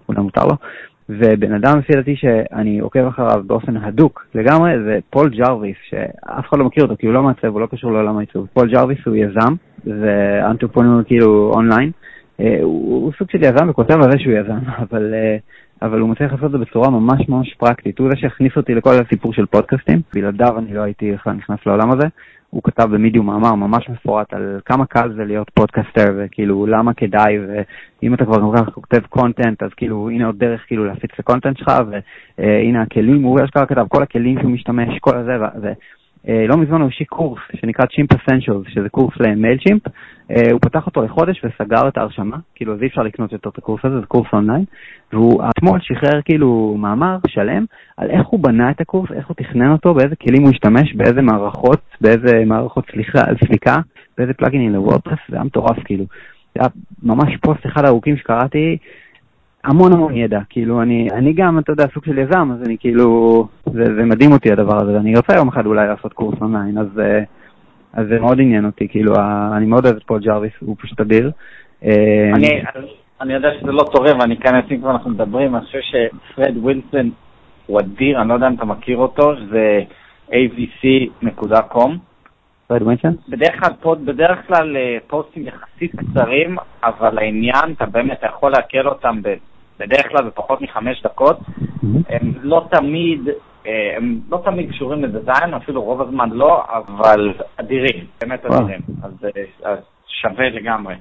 אולי 0.10 0.21
מותר 0.21 0.45
לו. 0.45 0.56
ובן 1.10 1.53
אדם 1.53 1.80
לפי 1.80 1.93
דעתי 1.93 2.15
שאני 2.15 2.80
עוקב 2.80 3.06
אחריו 3.08 3.43
באופן 3.47 3.77
הדוק 3.77 4.25
לגמרי 4.36 4.71
זה 4.86 4.99
פול 5.10 5.30
ג'רוויס 5.30 5.77
שאף 5.89 6.49
אחד 6.49 6.60
לא 6.60 6.65
מכיר 6.65 6.84
אותו 6.84 6.95
כי 6.99 7.06
הוא 7.06 7.13
לא 7.13 7.23
מעצב, 7.23 7.47
הוא 7.47 7.62
לא 7.62 7.67
קשור 7.71 7.91
לעולם 7.91 8.17
העיצוב. 8.17 8.47
פול 8.53 8.69
ג'רוויס 8.69 8.99
הוא 9.06 9.15
יזם 9.15 9.53
ו 9.86 9.95
entrepreneur 9.95 11.03
כאילו 11.03 11.51
אונליין. 11.53 11.91
הוא, 12.38 13.03
הוא 13.03 13.12
סוג 13.17 13.32
של 13.32 13.43
יזם 13.43 13.69
וכותב 13.69 13.93
על 13.93 14.12
זה 14.12 14.19
שהוא 14.19 14.34
יזם 14.34 14.60
אבל, 14.89 15.13
אבל 15.82 15.99
הוא 15.99 16.10
מצליח 16.10 16.32
לעשות 16.32 16.45
את 16.45 16.51
זה 16.51 16.58
בצורה 16.58 16.89
ממש 16.89 17.30
ממש 17.30 17.53
פרקטית. 17.53 17.99
הוא 17.99 18.10
זה 18.10 18.15
שהכניס 18.15 18.58
אותי 18.58 18.75
לכל 18.75 18.93
הסיפור 18.93 19.34
של 19.34 19.45
פודקאסטים, 19.45 20.01
בלעדיו 20.13 20.58
אני 20.58 20.73
לא 20.73 20.82
הייתי 20.82 21.12
נכנס 21.38 21.60
לעולם 21.65 21.91
הזה. 21.91 22.08
הוא 22.49 22.63
כתב 22.63 22.83
במדיום 22.83 23.25
מאמר 23.25 23.55
ממש 23.55 23.89
מפורט 23.89 24.33
על 24.33 24.60
כמה 24.65 24.86
קל 24.86 25.13
זה 25.15 25.25
להיות 25.25 25.49
פודקאסטר 25.49 26.13
וכאילו 26.17 26.65
למה 26.65 26.93
כדאי 26.93 27.38
ואם 27.39 28.13
אתה 28.13 28.25
כבר 28.25 28.71
כותב 28.73 29.01
content 29.10 29.63
אז 29.63 29.69
כאילו 29.77 30.10
הנה 30.10 30.25
עוד 30.25 30.39
דרך 30.39 30.62
כאילו 30.67 30.86
להפיץ 30.86 31.12
את 31.13 31.19
ה 31.19 31.24
content 31.24 31.57
שלך 31.57 31.71
והנה 32.38 32.81
הכלים, 32.81 33.23
הוא 33.23 33.39
אשכרה 33.45 33.65
כתב 33.65 33.86
כל 33.89 34.03
הכלים 34.03 34.39
שהוא 34.39 34.51
משתמש, 34.51 34.99
כל 34.99 35.17
הזה 35.17 35.73
ולא 36.27 36.57
מזמן 36.57 36.81
הוא 36.81 36.89
השיק 36.89 37.09
קורס 37.09 37.39
שנקרא 37.55 37.85
Chimp 37.86 38.10
Essentials 38.12 38.67
שזה 38.67 38.89
קורס 38.89 39.13
ל 39.19 39.57
MailChimp 39.57 39.81
הוא 40.51 40.59
פתח 40.61 40.85
אותו 40.85 41.01
לחודש 41.01 41.41
וסגר 41.43 41.87
את 41.87 41.97
ההרשמה, 41.97 42.37
כאילו 42.55 42.73
אז 42.73 42.81
אי 42.81 42.87
אפשר 42.87 43.01
לקנות 43.01 43.31
יותר 43.31 43.49
את 43.49 43.57
הקורס 43.57 43.85
הזה, 43.85 43.99
זה 43.99 44.05
קורס 44.05 44.27
אונליין 44.33 44.63
והוא 45.13 45.43
אתמול 45.49 45.79
שחרר 45.81 46.21
כאילו 46.25 46.75
מאמר 46.79 47.17
שלם 47.27 47.65
על 47.97 48.09
איך 48.09 48.27
הוא 48.27 48.39
בנה 48.39 48.71
את 48.71 48.81
הקורס, 48.81 49.11
איך 49.11 49.27
הוא 49.27 49.35
תכנן 49.35 49.71
אותו, 49.71 49.93
באיזה 49.93 50.15
כלים 50.15 50.43
הוא 50.43 50.51
השתמש, 50.51 50.93
באיזה 50.95 51.21
מערכות, 51.21 51.81
באיזה 52.01 52.45
מערכות 52.45 52.85
סליחה, 52.91 53.19
סליקה, 53.45 53.75
באיזה 54.17 54.33
פלאגינים 54.33 54.73
ל 54.73 54.78
WordPress, 54.78 55.19
זה 55.29 55.35
היה 55.35 55.43
מטורף 55.43 55.77
כאילו. 55.85 56.05
זה 56.55 56.61
היה 56.61 56.69
ממש 57.03 57.37
פוסט 57.41 57.65
אחד 57.65 57.85
הארוכים 57.86 58.17
שקראתי, 58.17 58.77
המון 59.63 59.93
המון 59.93 60.15
ידע, 60.15 60.39
כאילו 60.49 60.81
אני, 60.81 61.07
אני 61.11 61.33
גם, 61.33 61.59
אתה 61.59 61.71
יודע, 61.71 61.85
סוג 61.93 62.05
של 62.05 62.17
יזם, 62.17 62.51
אז 62.51 62.67
אני 62.67 62.77
כאילו, 62.79 63.47
זה, 63.65 63.83
זה 63.83 64.05
מדהים 64.05 64.31
אותי 64.31 64.51
הדבר 64.51 64.81
הזה, 64.81 64.93
ואני 64.93 65.15
רוצה 65.15 65.35
יום 65.35 65.47
אחד 65.47 65.65
אולי 65.65 65.87
לעשות 65.87 66.13
קורס 66.13 66.41
אונליין, 66.41 66.77
אז, 66.77 66.87
אז 67.93 68.07
זה 68.09 68.19
מאוד 68.19 68.39
עניין 68.39 68.65
אותי, 68.65 68.87
כאילו, 68.87 69.13
אני 69.57 69.65
מאוד 69.65 69.85
אוהב 69.85 69.97
את 69.97 70.03
פול 70.03 70.19
ג'רוויס, 70.19 70.53
הוא 70.59 70.75
פשוט 70.79 70.99
אדיר. 71.01 71.31
אה, 71.83 72.31
אני 73.21 73.33
יודע 73.33 73.49
שזה 73.59 73.71
לא 73.71 73.83
תורם, 73.91 74.21
אני 74.21 74.37
כאן 74.37 74.55
אשים 74.55 74.79
כבר 74.79 74.91
אנחנו 74.91 75.09
מדברים, 75.09 75.55
אני 75.55 75.65
חושב 75.65 75.79
שפרד 75.81 76.57
ווילסון 76.57 77.11
הוא 77.65 77.79
אדיר, 77.79 78.21
אני 78.21 78.29
לא 78.29 78.33
יודע 78.33 78.47
אם 78.47 78.53
אתה 78.53 78.65
מכיר 78.65 78.97
אותו, 78.97 79.33
זה 79.51 79.81
avc.com. 80.29 81.91
ווילסון? 82.69 83.15
בדרך 83.30 83.60
כלל, 83.60 83.95
בדרך 84.06 84.47
כלל 84.47 84.77
אה, 84.77 84.97
פוסטים 85.08 85.47
יחסית 85.47 85.91
קצרים, 85.95 86.58
אבל 86.84 87.17
העניין, 87.17 87.71
אתה 87.77 87.86
באמת 87.86 88.19
יכול 88.23 88.51
לעכל 88.51 88.88
אותם 88.88 89.21
בדרך 89.80 90.08
כלל 90.10 90.27
בפחות 90.27 90.62
מחמש 90.62 91.03
דקות. 91.03 91.39
הם 92.10 92.34
לא 92.41 92.67
תמיד, 92.71 93.30
אה, 93.67 93.93
הם 93.97 94.19
לא 94.30 94.41
תמיד 94.45 94.69
קשורים 94.69 95.03
ל 95.03 95.10
design, 95.10 95.53
אפילו 95.53 95.84
רוב 95.84 96.01
הזמן 96.01 96.30
לא, 96.30 96.63
אבל 96.69 97.34
אדירים, 97.58 98.06
באמת 98.21 98.45
אדירים. 98.45 98.80
אז, 99.03 99.12
אז 99.63 99.77
שווה 100.08 100.49
לגמרי. 100.49 100.95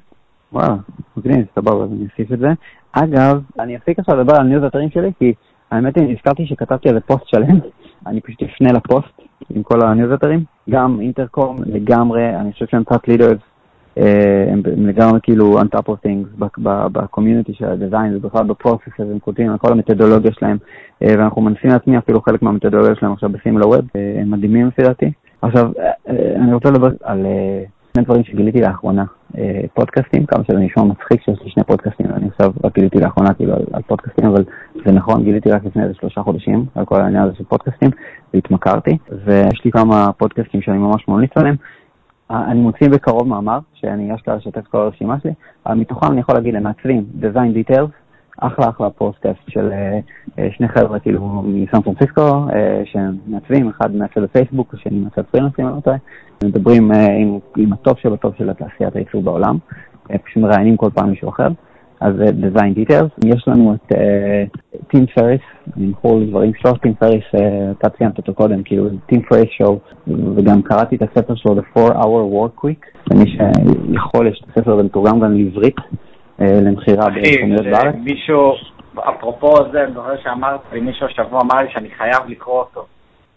וואלה, 0.52 0.74
מגניב, 1.16 1.46
סבבה, 1.54 1.84
אז 1.84 1.92
אני 1.92 2.06
אוסיף 2.10 2.32
את 2.32 2.38
זה. 2.38 2.48
אגב, 2.92 3.42
אני 3.60 3.76
אפסיק 3.76 3.98
עכשיו 3.98 4.16
לדבר 4.16 4.36
על 4.36 4.46
ניוזלטרים 4.46 4.90
שלי, 4.90 5.10
כי 5.18 5.32
האמת 5.70 5.96
היא, 5.98 6.08
נזכרתי 6.08 6.46
שכתבתי 6.46 6.88
על 6.88 6.94
זה 6.94 7.00
פוסט 7.00 7.28
שלם, 7.28 7.58
אני 8.06 8.20
פשוט 8.20 8.42
אפנה 8.42 8.72
לפוסט 8.72 9.25
עם 9.50 9.62
כל 9.62 9.82
הניוזלטרים. 9.82 10.44
גם 10.70 11.00
אינטרקום 11.00 11.56
לגמרי, 11.66 12.36
אני 12.36 12.52
חושב 12.52 12.66
שהם 12.66 12.84
thought 12.84 13.08
leaders, 13.08 13.38
אה, 13.98 14.44
הם 14.52 14.62
לגמרי 14.76 15.20
כאילו 15.22 15.60
on 15.60 15.64
top 15.64 15.88
of 15.88 16.06
things 16.06 16.44
בקומיוניטי 16.92 17.54
של 17.54 17.64
הדיזיין 17.64 18.16
ובכלל 18.16 18.46
בפרוסס 18.46 18.88
הזה, 18.98 19.12
הם 19.12 19.18
כותבים 19.18 19.50
על 19.50 19.58
כל 19.58 19.72
המתודולוגיה 19.72 20.32
שלהם, 20.32 20.56
אה, 21.02 21.14
ואנחנו 21.18 21.42
מנסים 21.42 21.70
להטמיע 21.70 21.98
אפילו 21.98 22.20
חלק 22.22 22.42
מהמתודולוגיה 22.42 22.94
שלהם 22.94 23.12
עכשיו 23.12 23.28
בשים 23.28 23.58
לווב, 23.58 23.80
אה, 23.96 24.18
הם 24.20 24.30
מדהימים 24.30 24.66
לפי 24.66 24.82
דעתי. 24.82 25.12
עכשיו, 25.42 25.70
אני 26.36 26.54
רוצה 26.54 26.70
לדבר 26.70 26.88
על 27.02 27.26
שני 27.94 28.04
דברים 28.04 28.24
שגיליתי 28.24 28.60
לאחרונה. 28.60 29.04
פודקאסטים, 29.74 30.26
כמה 30.26 30.44
שזה 30.44 30.58
נשמע 30.58 30.82
מצחיק 30.84 31.22
שיש 31.22 31.42
לי 31.44 31.50
שני 31.50 31.64
פודקאסטים, 31.64 32.06
אני 32.06 32.26
עכשיו 32.28 32.52
רק 32.64 32.74
גיליתי 32.74 32.98
לאחרונה 32.98 33.34
כאילו 33.34 33.54
על 33.72 33.82
פודקאסטים, 33.82 34.26
אבל 34.26 34.44
זה 34.86 34.92
נכון, 34.92 35.24
גיליתי 35.24 35.50
רק 35.50 35.64
לפני 35.64 35.82
איזה 35.82 35.94
שלושה 35.94 36.22
חודשים 36.22 36.64
על 36.74 36.84
כל 36.84 37.00
העניין 37.00 37.22
הזה 37.22 37.34
של 37.34 37.44
פודקאסטים, 37.44 37.90
והתמכרתי, 38.34 38.98
ויש 39.24 39.64
לי 39.64 39.70
כמה 39.72 40.12
פודקאסטים 40.12 40.62
שאני 40.62 40.78
ממש 40.78 41.08
ממליץ 41.08 41.30
עליהם. 41.36 41.56
אני 42.30 42.60
מוציא 42.60 42.88
בקרוב 42.88 43.28
מאמר, 43.28 43.58
שאני 43.74 44.14
אשכרה 44.14 44.36
אשתף 44.36 44.66
כל 44.70 44.78
הרשימה 44.78 45.16
שלי, 45.22 45.32
אבל 45.66 45.74
מתוכם 45.74 46.12
אני 46.12 46.20
יכול 46.20 46.34
להגיד 46.34 46.54
למעצבים, 46.54 47.04
design 47.20 47.70
details, 47.70 47.90
אחלה 48.38 48.68
אחלה 48.68 48.90
פודקאסט 48.90 49.40
של 49.48 49.72
אה, 49.72 49.98
אה, 50.38 50.48
שני 50.56 50.68
חבר'ה 50.68 50.98
כאילו 50.98 51.42
מסן 51.46 51.80
פרנסיסקו 51.80 52.46
אה, 52.54 52.82
שמעצבים, 52.84 53.68
אחד 53.68 53.94
מעצב 53.94 54.20
בפייסבוק, 54.20 54.74
השני 54.74 54.98
מעצב 54.98 55.22
פרילנסר, 55.22 55.57
אם 55.57 55.66
אני 55.66 55.74
לא 55.76 55.80
טועה, 55.80 55.96
מדברים 56.44 56.92
עם, 56.92 57.38
עם 57.56 57.72
הטוב 57.72 57.98
שבטוב 57.98 58.34
של 58.38 58.50
תעשיית 58.50 58.96
העיצוב 58.96 59.22
בעולם, 59.22 59.58
פשוט 60.02 60.36
מראיינים 60.36 60.76
כל 60.76 60.90
פעם 60.94 61.10
מישהו 61.10 61.28
אחר. 61.28 61.48
אז 62.00 62.14
design 62.18 62.78
details, 62.78 63.26
יש 63.26 63.48
לנו 63.48 63.74
את 63.74 63.92
טים 64.88 65.06
פריס, 65.06 65.40
אני 65.76 65.86
מכור 65.86 66.20
לדברים 66.20 66.52
שלו, 66.54 66.72
טים 66.72 66.94
פריס, 66.94 67.24
אתה 67.78 67.88
ציינת 67.88 68.18
אותו 68.18 68.34
קודם, 68.34 68.62
כאילו 68.62 68.88
טים 69.06 69.22
פריס 69.22 69.46
show, 69.58 69.78
וגם 70.36 70.62
קראתי 70.62 70.96
את 70.96 71.02
הספר 71.02 71.34
שלו, 71.34 71.54
The 71.58 71.80
4 71.80 72.00
Hour 72.00 72.32
Work 72.34 72.64
Week, 72.64 73.10
למי 73.10 73.30
שיכול, 73.30 74.26
יש 74.26 74.42
את 74.44 74.48
הספר 74.48 74.72
הזה 74.72 74.82
מתורגם 74.82 75.20
גם 75.20 75.34
לעברית, 75.34 75.76
אה, 76.40 76.60
למכירה 76.62 77.06
בחנויות 77.10 77.66
בארץ. 77.66 77.94
מישהו, 78.04 78.52
אפרופו 78.98 79.56
זה, 79.72 79.84
אני 79.84 79.92
זוכר 79.94 80.16
שאמרתי, 80.22 80.80
מישהו 80.80 81.06
השבוע 81.06 81.40
אמר 81.40 81.62
לי 81.62 81.68
שאני 81.72 81.88
חייב 81.98 82.28
לקרוא 82.28 82.58
אותו. 82.58 82.86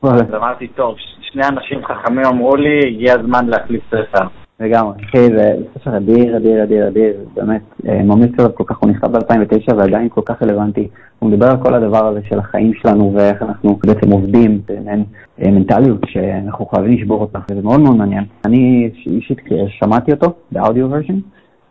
אז 0.04 0.36
אמרתי, 0.36 0.67
טוב, 0.67 0.95
שני 1.22 1.43
אנשים 1.48 1.86
חכמים 1.86 2.26
אמרו 2.26 2.56
לי, 2.56 2.80
הגיע 2.88 3.13
הזמן 3.13 3.48
להחליף 3.48 3.84
ספר. 3.88 4.26
לגמרי, 4.60 4.93
אחי, 5.06 5.17
זה 5.17 5.54
ספר 5.74 5.98
אדיר, 5.98 6.38
אדיר, 6.38 6.63
אדיר, 6.63 6.88
אדיר, 6.88 7.13
באמת, 7.34 7.62
אה, 7.88 8.04
ממליץ 8.04 8.32
עליו 8.38 8.56
כל 8.56 8.63
כך, 8.67 8.78
הוא 8.78 8.89
נכתב 8.89 9.12
ב-2009 9.12 9.76
ועדיין 9.76 10.10
כל 10.10 10.22
כך 10.26 10.41
רלוונטי. 10.41 10.88
הוא 11.19 11.30
מדבר 11.30 11.45
על 11.45 11.58
כל 11.63 11.74
הדבר 11.74 12.08
הזה 12.08 12.19
של 12.30 12.39
החיים 12.39 12.74
שלנו 12.74 13.13
ואיך 13.15 13.41
אנחנו 13.41 13.80
בעצם 13.86 14.12
עובדים, 14.12 14.62
במעין 14.67 15.04
אה, 15.41 15.52
מנטליות 15.52 16.00
שאנחנו 16.06 16.65
חייבים 16.65 16.98
לשבור 16.98 17.22
אותה, 17.22 17.39
וזה 17.52 17.62
מאוד 17.62 17.80
מאוד 17.80 17.95
מעניין. 17.95 18.24
אני 18.45 18.89
אישית 19.06 19.38
שמעתי 19.67 20.12
אותו 20.12 20.34
באודיו 20.52 20.91
ורשן, 20.91 21.19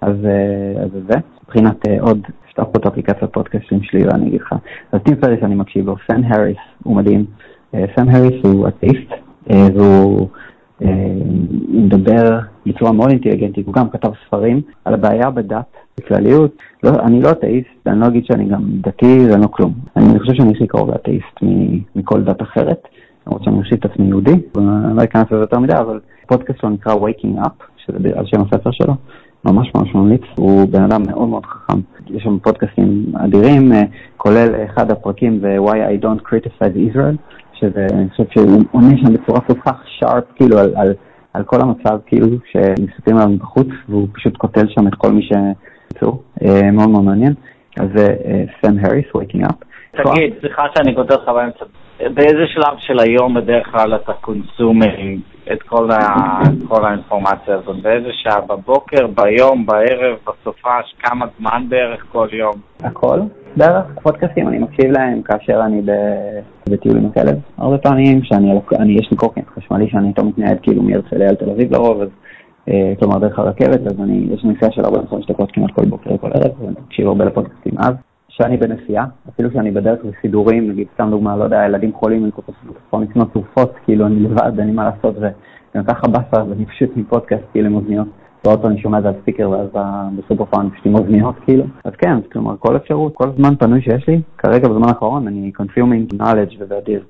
אז, 0.01 0.17
אה, 0.25 0.83
אז 0.83 0.91
זה, 1.09 1.19
מבחינת 1.43 1.89
אה, 1.89 1.97
עוד, 2.01 2.21
אפתח 2.49 2.63
פה 2.73 2.79
את 2.79 2.87
אפליקציית 2.87 3.33
פודקאסטים 3.33 3.83
שלי 3.83 4.07
ואני 4.07 4.29
אגיד 4.29 4.41
לך. 4.41 4.55
אז 4.93 5.01
טים 5.01 5.17
פריס 5.17 5.43
אני 5.43 5.55
מקשיב 5.55 5.87
לו, 5.87 5.97
סם 6.11 6.21
האריס 6.25 6.57
הוא 6.83 6.97
מדהים. 6.97 7.25
סם 7.73 8.09
האריס 8.09 8.45
הוא 8.45 8.69
אתאיסט, 8.69 9.11
והוא 9.75 10.29
מדבר 11.69 12.39
בצורה 12.67 12.93
מאוד 12.93 13.11
אינטליגנטית, 13.11 13.67
הוא 13.67 13.75
גם 13.75 13.91
כתב 13.91 14.11
ספרים 14.27 14.61
על 14.85 14.95
הבעיה 14.95 15.31
בדת 15.31 15.77
בכלליות. 15.99 16.57
לא, 16.83 16.91
אני 16.91 17.23
לא 17.23 17.31
אתאיסט, 17.31 17.87
אני 17.87 18.01
לא 18.01 18.07
אגיד 18.07 18.25
שאני 18.25 18.45
גם 18.45 18.63
דתי, 18.65 19.21
זה 19.21 19.37
לא 19.37 19.47
כלום. 19.47 19.73
אני 19.97 20.19
חושב 20.19 20.35
שאני 20.35 20.53
הכי 20.53 20.67
קרוב 20.67 20.91
לאתאיסט 20.91 21.41
מכל 21.97 22.23
דת 22.23 22.43
אחרת, 22.43 22.89
למרות 23.27 23.45
שאני 23.45 23.63
חושב 23.63 23.77
את 23.77 23.85
עצמי 23.85 24.07
יהודי, 24.07 24.35
ואני 24.55 24.97
לא 24.97 25.05
אכנס 25.05 25.25
לזה 25.31 25.41
יותר 25.41 25.59
מדי, 25.59 25.77
אבל 25.77 26.01
פודקאסט 26.27 26.61
שלו 26.61 26.71
נקרא 26.71 26.95
Waking 26.95 27.45
Up, 27.45 27.65
שזה 27.77 27.99
על 28.15 28.27
שם 28.27 28.41
הספר 28.41 28.71
שלו. 28.71 28.95
ממש 29.45 29.73
ממש 29.75 29.95
ממליץ, 29.95 30.23
הוא 30.37 30.69
בן 30.69 30.83
אדם 30.83 31.03
מאוד 31.07 31.29
מאוד 31.29 31.47
חכם. 31.47 31.79
יש 32.11 32.23
שם 32.23 32.39
פודקאסטים 32.39 33.13
אדירים, 33.17 33.73
אה, 33.73 33.83
כולל 34.17 34.55
אחד 34.65 34.91
הפרקים 34.91 35.41
ב-Why 35.41 35.75
I 35.75 36.05
Don't 36.05 36.23
Criticize 36.29 36.93
Israel, 36.93 37.17
שזה, 37.61 37.87
אני 37.93 38.11
חושב 38.11 38.25
שהוא 38.31 38.63
עונה 38.71 38.97
שם 38.97 39.13
בצורה 39.15 39.41
כל 39.41 39.55
כך 39.55 39.83
שרפ, 39.85 40.25
כאילו, 40.37 40.59
על, 40.59 40.73
על, 40.77 40.95
על 41.35 41.45
כל 41.45 41.57
המצב, 41.61 41.99
כאילו, 42.07 42.27
שמסתכלים 42.53 43.17
עליו 43.17 43.29
מבחוץ, 43.29 43.69
והוא 43.89 44.09
פשוט 44.13 44.37
קוטל 44.37 44.69
שם 44.69 44.89
את 44.89 44.95
כל 44.95 45.13
מי 45.13 45.23
שיצאו, 45.23 46.23
אה, 46.43 46.71
מאוד 46.71 46.89
מאוד 46.89 47.05
מעניין. 47.05 47.35
אז 47.81 47.89
זה 47.95 48.07
סם 48.63 48.73
הריס, 48.85 49.07
Waking 49.07 49.47
Up. 49.49 49.65
תגיד, 50.05 50.35
סליחה 50.41 50.63
שאני 50.77 50.95
כותב 50.95 51.15
לך 51.15 51.29
באמצע, 51.29 51.65
באיזה 52.15 52.47
שלב 52.47 52.75
של 52.79 52.99
היום 52.99 53.35
בדרך 53.35 53.67
כלל 53.71 53.95
אתה 53.95 54.13
קונסומר 54.13 54.97
את 55.53 55.63
כל, 55.63 55.91
ה... 55.91 55.99
כל 56.69 56.85
האינפורמציה 56.85 57.55
הזאת? 57.55 57.83
באיזה 57.83 58.09
שעה? 58.13 58.41
בבוקר, 58.41 59.07
ביום, 59.07 59.67
בערב, 59.67 60.17
בסופש? 60.27 60.95
כמה 60.99 61.27
זמן 61.39 61.65
בערך 61.69 62.05
כל 62.13 62.29
יום? 62.33 62.55
הכל. 62.83 63.21
בערך 63.59 63.87
פודקאסטים, 64.03 64.49
אני 64.49 64.59
מקשיב 64.59 64.91
להם 64.91 65.23
כאשר 65.23 65.61
אני 65.67 65.83
בטיול 66.71 66.97
עם 66.97 67.07
הכלב. 67.07 67.39
הרבה 67.57 67.79
פעמים 67.79 68.23
שאני, 68.23 68.61
אני, 68.79 68.93
יש 68.93 69.11
לי 69.11 69.17
קורקינט 69.17 69.47
חשמלי 69.49 69.89
שאני 69.91 70.09
איתו 70.09 70.25
מתנהל 70.25 70.57
כאילו 70.63 70.83
מהרצליה 70.83 71.29
על 71.29 71.35
תל 71.35 71.51
אביב 71.51 71.73
לרוב, 71.73 72.01
אז 72.01 72.09
אה, 72.69 72.93
כלומר 73.01 73.19
דרך 73.19 73.39
הרכבת, 73.39 73.81
אז 73.81 74.01
אני, 74.01 74.27
יש 74.35 74.45
לי 74.45 74.51
נסיעה 74.51 74.73
של 74.73 74.85
45 74.85 75.27
דקות 75.27 75.53
כמעט 75.53 75.71
כל 75.71 75.85
בוקר 75.85 76.15
וכל 76.15 76.31
ערב, 76.35 76.61
ואני 76.61 76.75
מקשיב 76.87 77.07
הרבה 77.07 77.25
לפודקאסטים 77.25 77.73
אז. 77.79 77.95
שאני 78.29 78.57
בנסיעה, 78.57 79.07
אפילו 79.29 79.51
שאני 79.53 79.71
בדרך 79.71 79.99
לסידורים, 80.05 80.71
נגיד, 80.71 80.87
סתם 80.95 81.09
דוגמה, 81.11 81.37
לא 81.37 81.45
יודע, 81.45 81.65
ילדים 81.65 81.93
חולים, 81.93 82.25
אני 82.25 82.33
כל 82.33 82.43
כך 82.43 83.01
לקנות 83.03 83.33
תרופות, 83.33 83.73
כאילו, 83.85 84.07
אני 84.07 84.21
לבד, 84.21 84.53
אין 84.59 84.67
לי 84.67 84.73
מה 84.73 84.85
לעשות, 84.91 85.17
וגם 85.19 85.85
ככה 85.85 86.09
באסה, 86.09 86.45
ואני 86.49 86.67
פשוט 86.67 86.91
עם 86.97 87.05
פודקאסט, 87.05 87.45
כאילו, 87.53 87.67
עם 87.67 87.75
אוזניות. 87.75 88.09
באוטו 88.45 88.69
אני 88.69 88.81
שומע 88.81 88.99
את 88.99 89.03
זה 89.03 89.09
על 89.09 89.15
ספיקר, 89.23 89.51
ואז 89.51 89.69
בסופרפארם 90.19 90.61
אני 90.61 90.71
פשוט 90.71 90.87
עם 90.87 90.95
אוזניות, 90.95 91.35
כאילו. 91.45 91.65
אז 91.85 91.93
כן, 91.99 92.21
כלומר, 92.33 92.55
כל 92.59 92.77
אפשרות, 92.77 93.15
כל 93.15 93.29
זמן 93.37 93.57
פנוי 93.57 93.83
שיש 93.83 94.09
לי, 94.09 94.21
כרגע 94.39 94.69
בזמן 94.69 94.89
האחרון, 94.89 95.27
אני 95.27 95.53
consuming 95.59 96.15
knowledge 96.15 96.55
וזה 96.59 96.79
אדיר. 96.79 97.05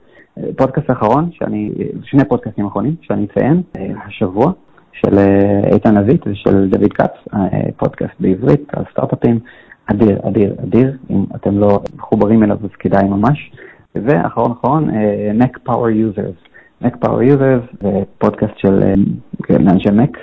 פודקאסט 0.56 0.90
האחרון, 0.90 1.28
שאני, 1.32 1.70
שני 2.02 2.24
פודקאסטים 2.24 2.66
אחרונים, 2.66 2.94
שאני 3.02 3.24
אציין, 3.24 3.62
השבוע, 4.06 4.52
של 4.92 5.18
אה, 5.18 5.60
איתן 5.72 5.96
אביט 5.96 6.26
ושל 6.26 6.68
דוד 6.68 6.92
כץ, 6.92 7.34
אה, 7.34 7.70
פודקאסט 7.76 8.14
בעברית 8.20 8.62
על 8.72 8.84
סטארט-אפים. 8.90 9.38
אדיר, 9.86 10.18
אדיר, 10.28 10.54
אדיר, 10.62 10.96
אם 11.10 11.24
אתם 11.34 11.58
לא 11.58 11.80
מחוברים 11.96 12.42
אליו 12.42 12.56
אז 12.64 12.70
כדאי 12.78 13.08
ממש. 13.08 13.52
ואחרון 13.94 14.50
אחרון, 14.50 14.90
אה, 14.90 15.30
Mac 15.40 15.70
Power 15.70 16.18
Users. 16.18 16.48
Mac 16.84 16.94
Power 17.04 17.22
Users 17.32 17.76
זה 17.82 18.02
פודקאסט 18.18 18.58
של 18.58 18.92
כן, 19.42 19.68
אנשי 19.68 19.88
Mac, 19.88 20.18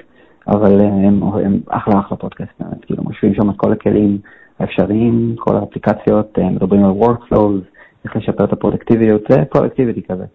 אבל 0.47 0.81
אה, 0.81 0.85
הם, 0.85 1.23
הם 1.23 1.59
אחלה 1.69 1.99
אחלה 1.99 2.17
פודקאסט, 2.17 2.51
באמת, 2.59 2.85
כאילו 2.85 3.03
משווים 3.03 3.33
שם 3.33 3.49
את 3.49 3.55
כל 3.57 3.71
הכלים 3.71 4.17
האפשריים, 4.59 5.35
כל 5.39 5.55
האפליקציות, 5.55 6.37
מדברים 6.39 6.85
על 6.85 6.91
Workflows, 6.91 7.61
איך 8.05 8.15
לשפר 8.15 8.43
את 8.43 8.53
הפרודקטיביות, 8.53 9.21
זה 9.29 9.45
productivity 9.45 10.01
כזה. 10.01 10.25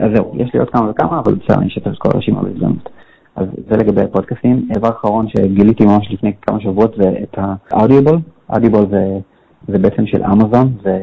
אז 0.00 0.10
זהו, 0.14 0.32
יש 0.36 0.54
לי 0.54 0.60
עוד 0.60 0.70
כמה 0.70 0.90
וכמה, 0.90 1.18
אבל 1.18 1.34
בסדר, 1.34 1.58
אני 1.58 1.66
אשתף 1.66 1.86
את 1.86 1.98
כל 1.98 2.08
הרשימה 2.14 2.42
בהזדמנות. 2.42 2.88
אז 3.36 3.46
זה 3.70 3.76
לגבי 3.76 4.02
הפודקאסטים. 4.02 4.68
דבר 4.72 4.88
אחרון 4.88 5.28
שגיליתי 5.28 5.84
ממש 5.84 6.12
לפני 6.12 6.32
כמה 6.42 6.60
שבועות 6.60 6.94
זה 7.02 7.10
את 7.22 7.38
ה 7.70 7.75
Audible. 7.75 8.18
Audible 8.50 8.86
זה, 8.90 9.18
זה 9.68 9.78
בעצם 9.78 10.06
של 10.06 10.22
אמזון, 10.24 10.72
זה 10.82 10.98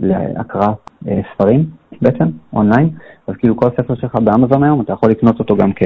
להקראת 0.00 0.90
אה, 1.08 1.20
ספרים 1.34 1.64
בעצם, 2.02 2.24
אונליין, 2.52 2.90
אז 3.26 3.34
כאילו 3.36 3.56
כל 3.56 3.68
ספר 3.76 3.94
שלך 3.94 4.14
באמזון 4.14 4.62
היום, 4.62 4.80
אתה 4.80 4.92
יכול 4.92 5.10
לקנות 5.10 5.38
אותו 5.38 5.56
גם 5.56 5.72
כ... 5.72 5.82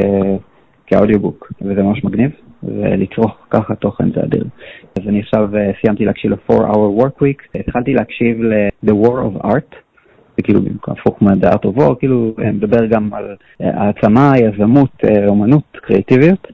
כאודיובוק, 0.94 1.52
וזה 1.62 1.82
ממש 1.82 2.04
מגניב, 2.04 2.30
ולצרוך 2.62 3.46
ככה 3.50 3.74
תוכן 3.74 4.10
זה 4.10 4.20
אדיר. 4.24 4.44
אז 4.98 5.08
אני 5.08 5.20
עכשיו 5.20 5.56
אה, 5.56 5.70
סיימתי 5.80 6.04
להקשיב 6.04 6.30
ל-4 6.32 6.52
hour 6.52 7.02
work 7.02 7.22
week, 7.22 7.60
התחלתי 7.60 7.94
להקשיב 7.94 8.42
ל-The 8.42 8.92
War 8.92 9.18
of 9.26 9.44
Art, 9.44 9.76
זה 10.36 10.42
כאילו 10.42 10.60
הפוך 10.88 11.22
Art 11.22 11.64
of 11.64 11.78
War, 11.78 11.94
כאילו 11.98 12.34
מדבר 12.38 12.86
גם 12.86 13.14
על 13.14 13.36
אה, 13.60 13.70
העצמה, 13.74 14.32
יזמות, 14.38 15.04
אומנות, 15.28 15.64
קריאטיביות. 15.82 16.46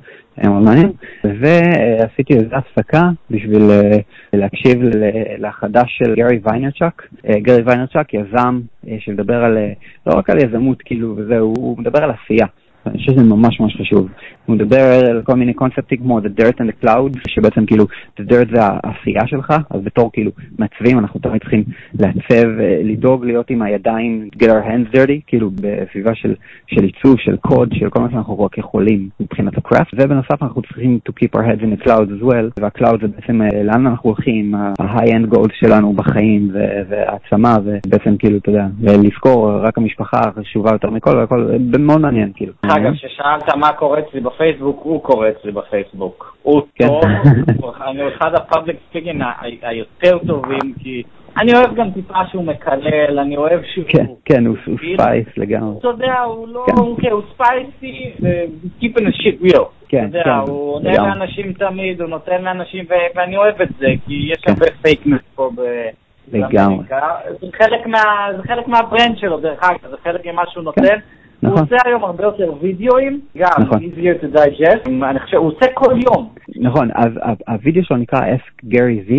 מאוד 0.45 0.63
מעניין. 0.63 0.93
ועשיתי 1.25 2.35
איזו 2.35 2.57
הפסקה 2.57 3.03
בשביל 3.31 3.63
להקשיב 4.33 4.79
לחדש 5.39 5.99
של 5.99 6.15
גרי 6.15 6.41
ויינרצ'וק. 6.43 7.09
גרי 7.25 7.63
ויינרצ'וק 7.63 8.15
יזם 8.15 8.61
שמדבר 8.99 9.45
על, 9.45 9.59
לא 10.07 10.13
רק 10.19 10.31
על 10.31 10.39
יזמות 10.39 10.83
כאילו 10.83 11.15
וזהו, 11.17 11.55
הוא 11.57 11.79
מדבר 11.79 12.05
על 12.05 12.11
עשייה. 12.11 12.47
אני 12.87 12.99
חושב 12.99 13.13
שזה 13.13 13.23
ממש 13.23 13.61
ממש 13.61 13.77
חשוב. 13.81 14.09
הוא 14.51 14.57
מדבר 14.57 14.83
על 15.11 15.23
כל 15.25 15.35
מיני 15.35 15.55
קונספטים 15.55 15.99
כמו 15.99 16.19
The 16.19 16.41
Dirt 16.41 16.57
and 16.61 16.71
the 16.71 16.85
Cloud, 16.85 17.19
שבעצם 17.29 17.67
כאילו, 17.67 17.85
The 18.21 18.23
Dirt 18.31 18.55
זה 18.55 18.61
העשייה 18.63 19.27
שלך, 19.27 19.51
אז 19.71 19.81
בתור 19.85 20.11
כאילו 20.13 20.31
מעצבים, 20.59 20.99
אנחנו 20.99 21.21
תמיד 21.21 21.41
צריכים 21.41 21.65
לעצב, 22.01 22.49
אה, 22.61 22.81
לדאוג 22.85 23.25
להיות 23.25 23.51
עם 23.51 23.63
הידיים, 23.63 24.29
get 24.35 24.47
our 24.47 24.67
hands 24.67 24.97
dirty, 24.97 25.21
כאילו 25.27 25.51
בסביבה 25.51 26.15
של, 26.15 26.35
של 26.67 26.85
עיצוב, 26.85 27.17
של 27.19 27.37
קוד, 27.37 27.69
של 27.73 27.91
כל 27.91 28.01
מה 28.01 28.11
שאנחנו 28.11 28.45
רק 28.45 28.59
יכולים 28.59 29.09
מבחינת 29.21 29.59
ה 29.59 29.64
craft, 29.64 29.95
ובנוסף 29.95 30.43
אנחנו 30.43 30.63
צריכים 30.63 30.99
to 31.09 31.13
keep 31.13 31.39
our 31.39 31.43
heads 31.43 31.63
in 31.63 31.81
the 31.81 31.85
cloud 31.85 32.09
as 32.21 32.25
well, 32.25 32.61
וה 32.61 32.72
cloud 32.72 33.01
זה 33.01 33.09
בעצם 33.09 33.43
אה, 33.43 33.63
לאן 33.63 33.87
אנחנו 33.87 34.11
הולכים, 34.11 34.55
ה-high-end 34.55 35.35
goals 35.35 35.53
שלנו 35.61 35.93
בחיים, 35.93 36.51
והעצמה, 36.89 37.57
ובעצם 37.65 38.17
כאילו, 38.17 38.39
אתה 38.39 38.51
יודע, 38.51 38.67
לזכור, 38.83 39.51
רק 39.51 39.79
המשפחה 39.79 40.21
חשובה 40.41 40.71
יותר 40.73 40.91
מכל, 40.91 41.17
והכל 41.17 41.51
מאוד 41.79 42.01
מעניין, 42.01 42.33
כאילו. 42.35 42.53
אגב, 42.63 42.93
כששאלת 42.95 43.57
מה 43.57 43.73
קורה 43.73 43.99
אצלי 43.99 44.21
בפייסבוק, 44.41 44.81
הוא 44.83 45.03
קורא 45.03 45.29
אצלי 45.29 45.53
בפייסבוק. 45.53 46.37
הוא 46.43 46.63
כן. 46.75 46.87
טוב, 46.87 47.75
אני 47.87 48.09
אחד 48.09 48.35
ה 48.35 48.41
public 48.41 48.77
speakers 48.89 49.21
היותר 49.63 50.19
טובים, 50.27 50.75
כי 50.83 51.03
אני 51.41 51.53
אוהב 51.55 51.75
גם 51.75 51.91
טיפה 51.91 52.15
שהוא 52.31 52.45
מקלל, 52.45 53.19
אני 53.19 53.37
אוהב 53.37 53.61
שהוא... 53.65 53.85
כן, 53.89 54.05
כן, 54.25 54.47
הוא 54.47 54.57
כאילו, 54.79 54.99
spicy 55.03 55.27
לגמרי. 55.37 55.79
אתה 55.79 55.89
יודע, 55.89 56.21
הוא 56.21 56.49
לא... 56.49 56.65
כן. 56.67 56.73
הוא 56.83 56.99
כן, 56.99 57.11
spicy, 57.35 58.11
ו-keeping 58.23 59.03
the 59.07 59.15
shit 59.21 59.53
real. 59.53 59.65
כן, 59.89 60.09
אתה 60.11 60.19
יודע, 60.19 60.25
כן, 60.25 60.51
הוא 60.51 60.75
עונה. 60.75 60.93
לאנשים 60.93 61.53
תמיד, 61.53 62.01
הוא 62.01 62.11
נותן 62.11 62.43
לאנשים, 62.43 62.85
ואני 63.17 63.37
אוהב 63.37 63.63
את 63.63 63.69
זה, 63.79 63.87
כי 64.07 64.29
יש 64.33 64.39
כן. 64.43 64.53
הרבה 64.53 64.67
fakeness 64.83 65.21
פה 65.35 65.51
ב... 65.57 65.61
לגמרי. 66.33 66.57
באמריקה. 66.57 67.09
זה 67.41 67.47
חלק 67.53 67.87
מה- 67.87 68.29
זה 68.37 68.43
חלק 68.43 68.69
מה 68.69 68.83
brand 68.83 69.19
שלו, 69.19 69.41
דרך 69.41 69.63
אגב, 69.63 69.91
זה 69.91 69.97
חלק 70.05 70.27
ממה 70.27 70.43
שהוא 70.51 70.65
נותן. 70.65 70.99
הוא 71.41 71.51
נכון. 71.51 71.63
עושה 71.63 71.77
היום 71.85 72.05
הרבה 72.05 72.25
יותר 72.25 72.53
וידאוים, 72.61 73.21
גם 73.37 73.49
נכון. 73.63 73.79
easier 73.79 74.23
to 74.25 74.37
digest, 74.39 74.89
אני 75.11 75.21
חושב, 75.21 75.37
הוא 75.37 75.47
עושה 75.47 75.67
כל 75.75 75.95
יום. 76.07 76.29
נכון, 76.57 76.89
אז 76.95 77.09
ה- 77.23 77.53
הווידאו 77.53 77.85
שלו 77.85 77.97
נקרא 77.97 78.19
Ask 78.21 78.65
Gary 78.67 79.11
V, 79.11 79.13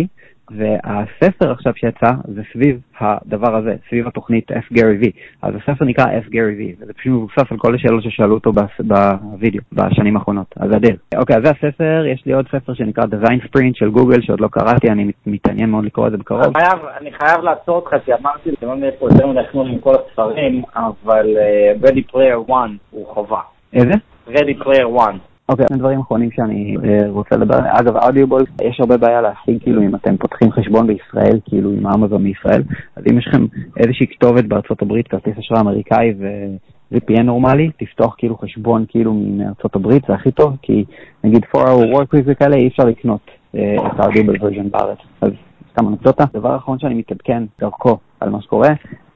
והספר 0.50 1.50
עכשיו 1.52 1.72
שיצא 1.76 2.10
זה 2.24 2.42
סביב 2.52 2.80
הדבר 3.00 3.56
הזה, 3.56 3.74
סביב 3.88 4.06
התוכנית 4.06 4.50
Ask 4.52 4.74
Gary 4.74 5.04
V. 5.04 5.10
אז 5.42 5.54
הספר 5.54 5.84
נקרא 5.84 6.04
Ask 6.04 6.26
Gary 6.28 6.58
V, 6.60 6.82
וזה 6.82 6.92
פשוט 6.92 7.12
מבוסס 7.12 7.52
על 7.52 7.58
כל 7.58 7.74
השאלות 7.74 8.02
ששאלו 8.02 8.34
אותו 8.34 8.52
בווידאו 8.52 9.60
בשנים 9.72 10.16
האחרונות, 10.16 10.46
אז 10.56 10.70
זה 10.70 10.76
אדיר. 10.76 10.96
אוקיי, 11.16 11.36
אז 11.36 11.42
זה 11.44 11.50
הספר, 11.50 12.04
יש 12.12 12.22
לי 12.26 12.32
עוד 12.32 12.46
ספר 12.48 12.74
שנקרא 12.74 13.04
Design 13.04 13.44
Sprint 13.46 13.74
של 13.74 13.90
גוגל, 13.90 14.20
שעוד 14.22 14.40
לא 14.40 14.48
קראתי, 14.48 14.88
אני 14.90 15.04
מת- 15.04 15.14
מתעניין 15.26 15.70
מאוד 15.70 15.84
לקרוא 15.84 16.06
את 16.06 16.12
זה 16.12 16.18
בקרוב. 16.18 16.42
אני 16.44 16.52
חייב- 16.54 16.84
אני 17.00 17.12
חייב 17.12 17.40
לעצור 17.42 17.76
אותך, 17.76 17.94
כי 18.04 18.12
אמרתי, 18.14 18.48
אני 18.62 18.68
לא 18.70 18.76
נהיה 18.76 18.92
פה 18.98 19.08
יותר 19.12 19.26
מדי 19.26 19.40
חנון 19.52 19.66
עם 19.68 19.78
כל 19.78 19.94
הספרים, 19.94 20.62
אבל 20.76 21.26
אה, 21.38 21.72
Ready 21.88 22.12
Player 22.14 22.50
One 22.50 22.70
הוא 22.90 23.06
חובה. 23.06 23.40
איזה? 23.72 23.92
Ready 24.28 24.62
Player 24.64 25.00
One. 25.00 25.31
אוקיי, 25.48 25.66
שני 25.68 25.78
דברים 25.78 26.00
אחרונים 26.00 26.30
שאני 26.30 26.76
אה, 26.84 27.08
רוצה 27.08 27.36
לדבר 27.36 27.54
עליהם. 27.54 27.76
אגב, 27.76 27.96
אודיובול, 27.96 28.42
יש 28.62 28.80
הרבה 28.80 28.96
בעיה 28.96 29.20
להשיג, 29.20 29.62
כאילו, 29.62 29.82
אם 29.82 29.94
אתם 29.94 30.16
פותחים 30.16 30.52
חשבון 30.52 30.86
בישראל, 30.86 31.40
כאילו, 31.44 31.70
עם 31.70 31.86
אמזון 31.86 32.22
מישראל, 32.22 32.62
אז 32.96 33.04
אם 33.10 33.18
יש 33.18 33.26
לכם 33.28 33.46
איזושהי 33.76 34.06
כתובת 34.06 34.44
בארצות 34.44 34.82
הברית, 34.82 35.08
כרטיס 35.08 35.38
אשראי 35.38 35.60
אמריקאי 35.60 36.14
ו-VPN 36.18 37.22
נורמלי, 37.22 37.70
תפתוח 37.78 38.14
כאילו 38.18 38.36
חשבון 38.36 38.84
כאילו 38.88 39.14
מארצות 39.14 39.76
הברית, 39.76 40.02
זה 40.08 40.14
הכי 40.14 40.30
טוב, 40.30 40.56
כי 40.62 40.84
נגיד 41.24 41.44
4-hour 41.56 41.94
work 41.94 42.16
week 42.16 42.22
וכאלה, 42.24 42.56
אי 42.56 42.68
אפשר 42.68 42.84
לקנות 42.84 43.30
אה, 43.54 43.74
את 43.86 44.00
האודיובול 44.00 44.36
version 44.36 44.70
בארץ. 44.70 44.98
אז 45.20 45.30
סתם 45.72 45.88
אנקדוטה. 45.88 46.24
דבר 46.34 46.56
אחרון 46.56 46.78
שאני 46.78 46.94
מתעדכן 46.94 47.42
דרכו 47.60 47.98
על 48.20 48.30
מה 48.30 48.42
שקורה, 48.42 48.68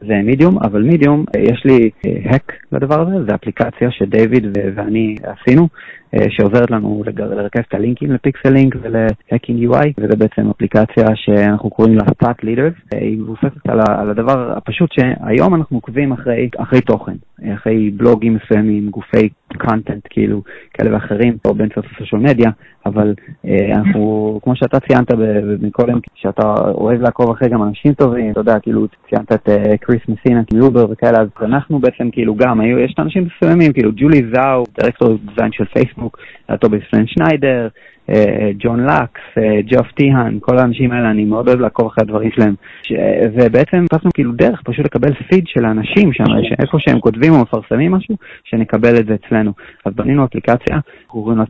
זה 0.07 0.15
מידיום, 0.25 0.59
אבל 0.59 0.83
מידיום, 0.83 1.25
אה, 1.37 1.41
יש 1.41 1.65
לי 1.65 1.91
האק 2.25 2.53
לדבר 2.73 3.01
הזה, 3.01 3.25
זה 3.29 3.35
אפליקציה 3.35 3.91
שדייוויד 3.91 4.45
ואני 4.75 5.17
עשינו, 5.23 5.69
אה, 6.15 6.31
שעוזרת 6.31 6.71
לנו 6.71 7.03
לרכז 7.17 7.63
את 7.69 7.75
הלינקים 7.75 8.13
לפיקסל 8.13 8.51
לינק 8.51 8.77
ולהקינג 8.83 9.73
UI, 9.73 9.89
וזה 9.99 10.17
בעצם 10.17 10.51
אפליקציה 10.51 11.07
שאנחנו 11.15 11.71
קוראים 11.71 11.95
לה 11.95 12.03
Stat 12.03 12.45
Leaders, 12.45 12.95
אה, 12.95 12.99
היא 12.99 13.19
מבוססת 13.19 13.69
על, 13.69 13.81
על 13.89 14.11
הדבר 14.11 14.53
הפשוט 14.57 14.93
שהיום 14.93 15.55
אנחנו 15.55 15.77
עוקבים 15.77 16.13
אחרי, 16.13 16.49
אחרי 16.57 16.81
תוכן, 16.81 17.13
אה, 17.45 17.55
אחרי 17.55 17.91
בלוגים 17.91 18.35
מסוימים, 18.35 18.91
גופי 18.91 19.29
content 19.55 20.07
כאילו 20.11 20.43
כאלה 20.75 20.95
ואחרים, 20.95 21.37
או 21.45 21.55
באמצעות 21.55 21.87
הסושיאל 21.95 22.21
מדיה, 22.21 22.51
אבל 22.87 23.15
אה, 23.47 23.73
אנחנו, 23.77 24.41
כמו 24.43 24.57
שאתה 24.57 24.81
ציינת 24.81 25.13
מקודם, 25.61 25.99
שאתה 26.15 26.55
אוהב 26.75 27.01
לעקוב 27.01 27.31
אחרי 27.31 27.49
גם 27.49 27.63
אנשים 27.63 27.95
טובים, 27.95 28.33
אתה 28.33 28.41
יודע, 28.41 28.59
כאילו 28.61 28.87
ציינת 29.09 29.33
את 29.33 29.49
אה, 29.49 29.77
קריס 29.77 29.96
מסינה, 30.09 30.43
יובר 30.55 30.87
וכאלה, 30.91 31.19
אז 31.21 31.29
אנחנו 31.43 31.79
בעצם 31.79 32.11
כאילו 32.11 32.35
גם, 32.35 32.61
היו, 32.61 32.79
יש 32.79 32.95
אנשים 32.99 33.27
מסוימים, 33.27 33.73
כאילו 33.73 33.91
ג'ולי 33.97 34.23
זאו, 34.35 34.65
דירקטור 34.81 35.19
דיזיין 35.29 35.53
של 35.53 35.65
פייסבוק, 35.65 36.19
טובי 36.61 36.79
ספן 36.89 37.07
שניידר, 37.07 37.69
אה, 38.11 38.51
ג'ון 38.59 38.85
לקס, 38.87 39.21
אה, 39.39 39.61
ג'וף 39.67 39.93
טיהן, 39.93 40.39
כל 40.41 40.59
האנשים 40.59 40.93
האלה, 40.93 41.11
אני 41.11 41.25
מאוד 41.25 41.49
אוהב 41.49 41.61
לעקוב 41.61 41.87
אחרי 41.87 42.03
הדברים 42.03 42.31
שלהם. 42.31 42.55
ש- 42.83 42.93
ובעצם 43.35 43.87
פסנו 43.91 44.11
כאילו 44.15 44.33
דרך 44.33 44.63
פשוט 44.65 44.85
לקבל 44.85 45.15
פיד 45.15 45.45
של 45.47 45.65
האנשים 45.65 46.13
שם, 46.13 46.25
שאיפה 46.43 46.79
שהם 46.81 47.01
כותבים 47.01 47.33
או 47.33 47.43
מפרסמים 47.43 47.93
משהו, 47.93 48.17
שנקבל 48.45 48.97
את 49.01 49.07
זה 49.07 49.15
אצלנו. 49.15 49.53
אז 49.85 49.93
בנינו 49.95 50.25
אפליקציה, 50.25 50.79
קוראים 51.07 51.39
לה 51.39 51.45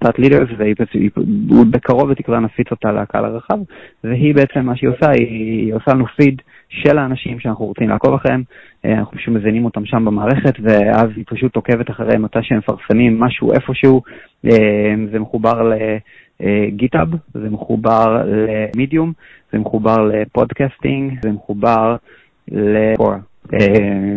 והיא 0.59 0.74
בעצם- 0.78 0.98
היא- 0.98 1.11
בקרוב 1.70 2.11
בתקווה 2.11 2.40
נפיץ 2.40 2.70
אותה 2.70 2.92
לקהל 2.92 3.24
הרחב, 3.24 3.59
והיא 4.04 4.35
בעצם 4.35 4.61
מה 4.66 4.76
שהיא 4.76 4.90
עושה, 4.90 5.11
היא, 5.11 5.26
היא 5.26 5.74
עושה 5.74 5.94
לנו 5.94 6.06
פיד 6.06 6.42
של 6.68 6.98
האנשים 6.98 7.40
שאנחנו 7.40 7.64
רוצים 7.64 7.88
לעקוב 7.88 8.14
אחריהם, 8.14 8.42
אה, 8.85 8.92
אנחנו 8.92 9.18
פשוט 9.18 9.35
מזינים 9.35 9.64
אותם 9.64 9.87
שם 9.87 10.05
במערכת, 10.05 10.55
ואז 10.62 11.09
היא 11.16 11.24
פשוט 11.29 11.57
עוקבת 11.57 11.90
אחריהם 11.90 12.22
מתי 12.22 12.38
שהם 12.42 12.59
מפרסמים 12.59 13.20
משהו 13.20 13.52
איפשהו, 13.52 14.02
אה, 14.46 14.94
זה 15.12 15.18
מחובר 15.18 15.62
ל... 15.62 15.74
גיטאב, 16.68 17.09
זה 17.35 17.50
מחובר 17.50 18.22
למידיום, 18.26 19.12
זה 19.52 19.59
מחובר 19.59 19.96
לפודקאסטינג, 19.96 21.18
זה 21.22 21.33
מחובר 21.33 21.96
לקורה, 22.48 23.18
אה, 23.55 24.16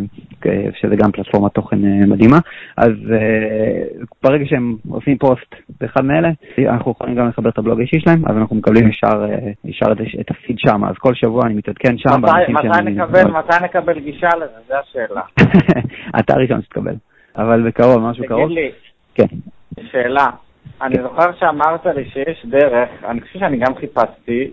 שזה 0.74 0.96
גם 0.96 1.12
פלטפורמת 1.12 1.54
תוכן 1.54 1.86
אה, 1.86 2.06
מדהימה. 2.08 2.38
אז 2.78 2.92
אה, 3.12 3.84
ברגע 4.24 4.46
שהם 4.46 4.76
עושים 4.90 5.18
פוסט 5.18 5.56
באחד 5.82 6.06
מאלה, 6.06 6.30
אנחנו 6.68 6.92
יכולים 6.92 7.16
גם 7.16 7.28
לחבר 7.28 7.50
את 7.50 7.58
הבלוג 7.58 7.80
האישי 7.80 8.00
שלהם, 8.00 8.26
אז 8.26 8.38
אנחנו 8.38 8.56
מקבלים 8.56 8.90
ישר, 8.90 9.26
אה, 9.30 9.38
ישר 9.66 9.86
את, 10.22 10.32
הפיד 10.32 10.60
שם, 10.60 10.86
אז 10.86 10.96
כל 10.98 11.14
שבוע 11.14 11.46
אני 11.46 11.54
מתעדכן 11.54 11.98
שם. 11.98 12.10
מתי- 12.22 12.54
מתי 12.54 12.68
שאני- 12.74 12.92
נקבל- 12.92 13.32
מתי 13.32 13.56
נקבל 13.64 14.00
גישה 14.00 14.30
לזה? 14.38 14.54
זו 14.68 14.74
השאלה. 14.76 15.22
אתה 16.20 16.34
הראשון 16.34 16.62
שתקבל, 16.62 16.94
אבל 17.38 17.68
בקרוב, 17.68 17.98
משהו 18.10 18.26
קרוב. 18.28 18.46
תגיד 18.46 18.58
לי, 18.58 18.72
כן. 19.16 19.36
שאלה. 19.92 20.26
אני 20.82 20.96
זוכר 21.02 21.34
שאמרת 21.40 21.86
לי 21.86 22.10
שיש 22.10 22.46
דרך, 22.46 22.90
אני 23.08 23.22
חושב 23.22 23.40
שאני 23.40 23.58
גם 23.58 23.76
חיפשתי, 23.76 24.52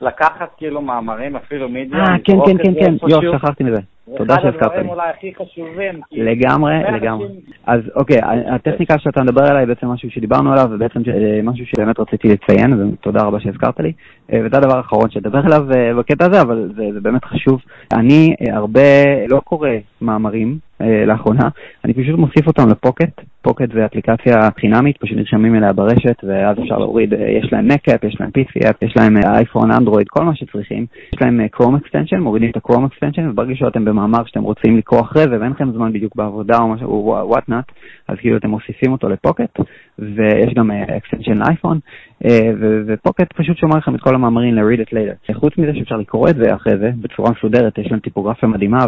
לקחת 0.00 0.48
כאילו 0.56 0.80
מאמרים, 0.82 1.36
אפילו 1.36 1.68
מידיום, 1.68 2.00
אה, 2.00 2.16
כן, 2.24 2.32
כן, 2.46 2.56
כן, 2.64 2.74
כן, 2.84 2.92
איפשהו. 2.92 3.22
יו, 3.24 3.32
שכחתי 3.38 3.64
מזה. 3.64 3.80
תודה 4.16 4.34
שהזכרת 4.42 4.72
לי. 4.72 4.88
אולי 4.88 5.08
הכי 5.10 5.32
חשובים. 5.34 6.00
לגמרי, 6.12 6.74
לגמרי. 6.92 7.28
אז 7.66 7.80
אוקיי, 7.96 8.18
הטכניקה 8.54 8.98
שאתה 8.98 9.22
מדבר 9.22 9.42
עליה 9.42 9.58
היא 9.58 9.68
בעצם 9.68 9.86
משהו 9.86 10.10
שדיברנו 10.10 10.52
עליו, 10.52 10.66
ובעצם 10.70 11.00
אה, 11.08 11.40
משהו 11.42 11.66
שבאמת 11.66 12.00
רציתי 12.00 12.28
לציין, 12.28 12.92
ותודה 12.92 13.22
רבה 13.22 13.40
שהזכרת 13.40 13.80
לי. 13.80 13.92
אה, 14.32 14.40
וזה 14.44 14.56
הדבר 14.56 14.76
האחרון 14.76 15.10
שדבר 15.10 15.38
עליו 15.38 15.72
אה, 15.72 15.94
בקטע 15.94 16.24
הזה, 16.26 16.40
אבל 16.40 16.70
זה, 16.76 17.00
באמת 17.00 17.24
חשוב. 17.24 17.60
אני 17.92 18.34
הרבה 18.52 19.04
לא 19.28 19.40
קורא 19.40 19.70
מאמרים 20.00 20.67
לאחרונה, 21.06 21.48
אני 21.84 21.94
פשוט 21.94 22.18
מוסיף 22.18 22.46
אותם 22.46 22.68
לפוקט. 22.68 23.20
פוקט 23.42 23.72
זה 23.74 23.86
אפליקציה 23.86 24.34
חינמית, 24.60 24.96
פשוט 24.96 25.16
נרשמים 25.16 25.54
אליה 25.54 25.72
ברשת, 25.72 26.16
ואז 26.22 26.56
אפשר 26.58 26.78
להוריד, 26.78 27.14
אה, 27.14 27.30
יש 27.30 27.52
להם 27.52 27.68
מקאפ, 27.68 28.04
יש 28.04 28.16
להם 28.20 28.30
PCF, 28.38 28.74
יש 28.82 28.96
להם 28.96 29.16
אה, 29.16 29.36
אייפון, 29.36 29.70
אנדרואיד, 29.70 30.08
כל 30.08 30.24
מה 30.24 30.34
שצריכים. 30.34 30.86
יש 31.14 31.22
להם 31.22 31.48
Chrome 31.48 31.76
extension, 31.76 32.16
מורידים 32.16 32.50
את 32.50 32.56
ה 32.56 32.60
Chrome 32.60 32.84
extension, 32.84 33.28
וברגע 33.28 33.54
שאתם 33.54 33.84
במאמר 33.84 34.24
שאתם 34.26 34.42
רוצים 34.42 34.76
לקרוא 34.76 35.00
אחרי 35.00 35.22
זה, 35.22 35.40
ואין 35.40 35.50
לכם 35.52 35.72
זמן 35.72 35.92
בדיוק 35.92 36.16
בעבודה 36.16 36.58
או 36.58 36.68
משהו, 36.68 37.16
what 37.34 37.50
not, 37.50 37.72
אז 38.08 38.16
כאילו 38.18 38.36
אתם 38.36 38.50
מוסיפים 38.50 38.92
אותו 38.92 39.08
ל 39.08 39.14
Pocket, 39.14 39.60
ויש 39.98 40.54
גם 40.54 40.70
extension 40.70 41.38
לאייפון, 41.38 41.78
אה, 42.24 42.50
ו 42.86 42.93
Pocket 42.93 43.32
פשוט 43.32 43.56
שומר 43.56 43.76
לכם 43.76 43.94
את 43.94 44.00
כל 44.00 44.14
המאמרים 44.14 44.54
ל-read 44.54 44.80
it 44.80 44.92
later. 44.92 45.34
חוץ 45.34 45.58
מזה 45.58 45.74
שאפשר 45.74 45.96
לקרוא 45.96 46.28
את 46.28 46.36
זה 46.36 46.54
אחרי 46.54 46.78
זה 46.78 46.90
בצורה 47.00 47.30
מסודרת, 47.30 47.78
יש 47.78 47.90
להם 47.90 48.00
טיפוגרפיה 48.00 48.48
מדהימה 48.48 48.86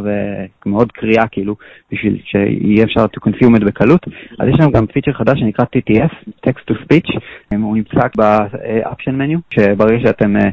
ומאוד 0.67 0.93
קריאה 0.93 1.27
כאילו, 1.27 1.57
בשביל 1.93 2.21
שיהיה 2.25 2.85
אפשר 2.85 3.05
to 3.05 3.29
consume 3.29 3.57
את 3.57 3.65
בקלות. 3.65 4.07
אז 4.39 4.49
יש 4.49 4.61
להם 4.61 4.71
גם 4.71 4.87
פיצ'ר 4.87 5.13
חדש 5.13 5.41
שנקרא 5.41 5.65
TTS, 5.65 6.31
Text 6.47 6.71
to 6.71 6.75
Speech, 6.75 7.19
הוא 7.57 7.77
נמצא 7.77 8.01
ב-Option 8.19 9.15
menu, 9.21 9.39
שברגע 9.55 9.99
שאתם 10.07 10.37
אה, 10.37 10.49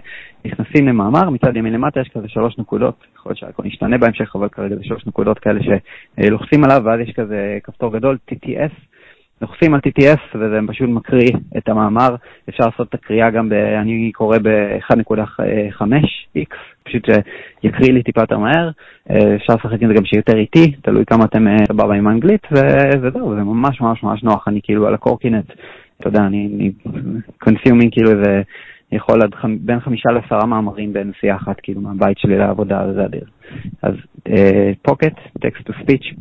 נכנסים 0.45 0.87
למאמר, 0.87 1.29
מצד 1.29 1.55
ימין 1.55 1.73
למטה 1.73 1.99
יש 1.99 2.09
כזה 2.09 2.27
שלוש 2.27 2.57
נקודות, 2.57 2.95
יכול 3.15 3.29
להיות 3.29 3.39
שהכל 3.39 3.65
ישתנה 3.65 3.97
בהמשך, 3.97 4.35
אבל 4.35 4.49
כרגע 4.49 4.75
זה 4.75 4.83
שלוש 4.83 5.07
נקודות 5.07 5.39
כאלה 5.39 5.59
שלוחצים 6.21 6.63
עליו, 6.63 6.81
ואז 6.85 6.99
יש 6.99 7.11
כזה 7.15 7.57
כפתור 7.63 7.93
גדול, 7.93 8.17
TTS, 8.31 8.96
לוחצים 9.41 9.73
על 9.73 9.79
TTS 9.87 10.19
וזה 10.35 10.59
פשוט 10.67 10.89
מקריא 10.89 11.31
את 11.57 11.69
המאמר. 11.69 12.15
אפשר 12.49 12.63
לעשות 12.65 12.89
את 12.89 12.93
הקריאה 12.93 13.29
גם, 13.29 13.49
ב, 13.49 13.53
אני 13.53 14.11
קורא 14.11 14.37
ב-1.5x, 14.37 16.55
פשוט 16.83 17.09
שיקריא 17.61 17.93
לי 17.93 18.03
טיפה 18.03 18.21
יותר 18.21 18.37
מהר. 18.37 18.69
אה, 19.09 19.35
אפשר 19.35 19.53
לשחק 19.53 19.81
עם 19.81 19.87
זה 19.87 19.93
גם 19.93 20.05
שיותר 20.05 20.37
איטי, 20.37 20.71
תלוי 20.81 21.05
כמה 21.05 21.25
אתם 21.25 21.47
אה, 21.47 21.65
סבבה 21.67 21.95
עם 21.95 22.07
האנגלית, 22.07 22.47
וזהו, 23.01 23.35
זה 23.35 23.43
ממש 23.43 23.81
ממש 23.81 24.03
ממש 24.03 24.23
נוח, 24.23 24.47
אני 24.47 24.59
כאילו 24.63 24.87
על 24.87 24.93
הקורקינט, 24.93 25.45
אתה 25.99 26.07
יודע, 26.07 26.19
אני 26.19 26.71
consuming 27.39 27.91
כאילו 27.91 28.11
איזה... 28.11 28.41
יכול 28.91 29.21
עד 29.23 29.35
חמ... 29.35 29.57
בין 29.59 29.79
חמישה 29.79 30.09
לעשרה 30.11 30.45
מאמרים 30.45 30.93
בנסיעה 30.93 31.35
אחת, 31.35 31.59
כאילו, 31.63 31.81
מהבית 31.81 32.17
שלי 32.17 32.37
לעבודה, 32.37 32.93
זה 32.93 33.05
אדיר. 33.05 33.25
אז 33.83 33.93
Pocket, 34.81 35.15
text 35.41 35.65
to 35.65 35.73
speech, 35.83 36.13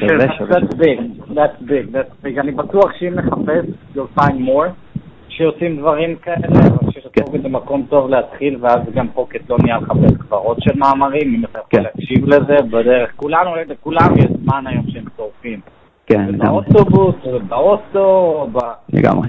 שווה, 0.00 0.36
שווה. 0.38 0.56
That's 0.56 0.74
big, 0.74 1.00
that's 1.28 1.62
big, 1.62 1.94
that's 1.94 2.24
big. 2.26 2.40
אני 2.40 2.52
בטוח 2.52 2.92
שאם 2.98 3.14
נחפש, 3.14 3.64
you'll 3.94 4.20
find 4.20 4.34
more, 4.48 4.98
שעושים 5.28 5.76
דברים 5.76 6.16
כאלה, 6.16 6.46
אבל 6.48 6.90
ש 6.90 7.03
Pocket 7.03 7.42
זה 7.42 7.48
מקום 7.48 7.86
טוב 7.88 8.10
להתחיל, 8.10 8.56
ואז 8.60 8.80
גם 8.94 9.08
Pocket 9.08 9.50
לא 9.50 9.56
נהיה 9.62 9.76
לחפש 9.78 10.16
כברות 10.18 10.56
של 10.60 10.78
מאמרים, 10.78 11.34
אם 11.34 11.44
אתה 11.44 11.58
יכול 11.58 11.80
להקשיב 11.80 12.24
לזה 12.26 12.56
בדרך. 12.70 13.12
כולנו, 13.16 13.50
לכולם 13.68 14.08
יש 14.18 14.26
זמן 14.42 14.66
היום 14.66 14.84
שהם 14.88 15.04
שורפים. 15.16 15.60
כן, 16.06 16.26
לגמרי. 16.28 16.38
באוטובוס, 16.38 17.14
באוטו, 17.48 18.48
ב... 18.52 18.58
לגמרי. 18.92 19.28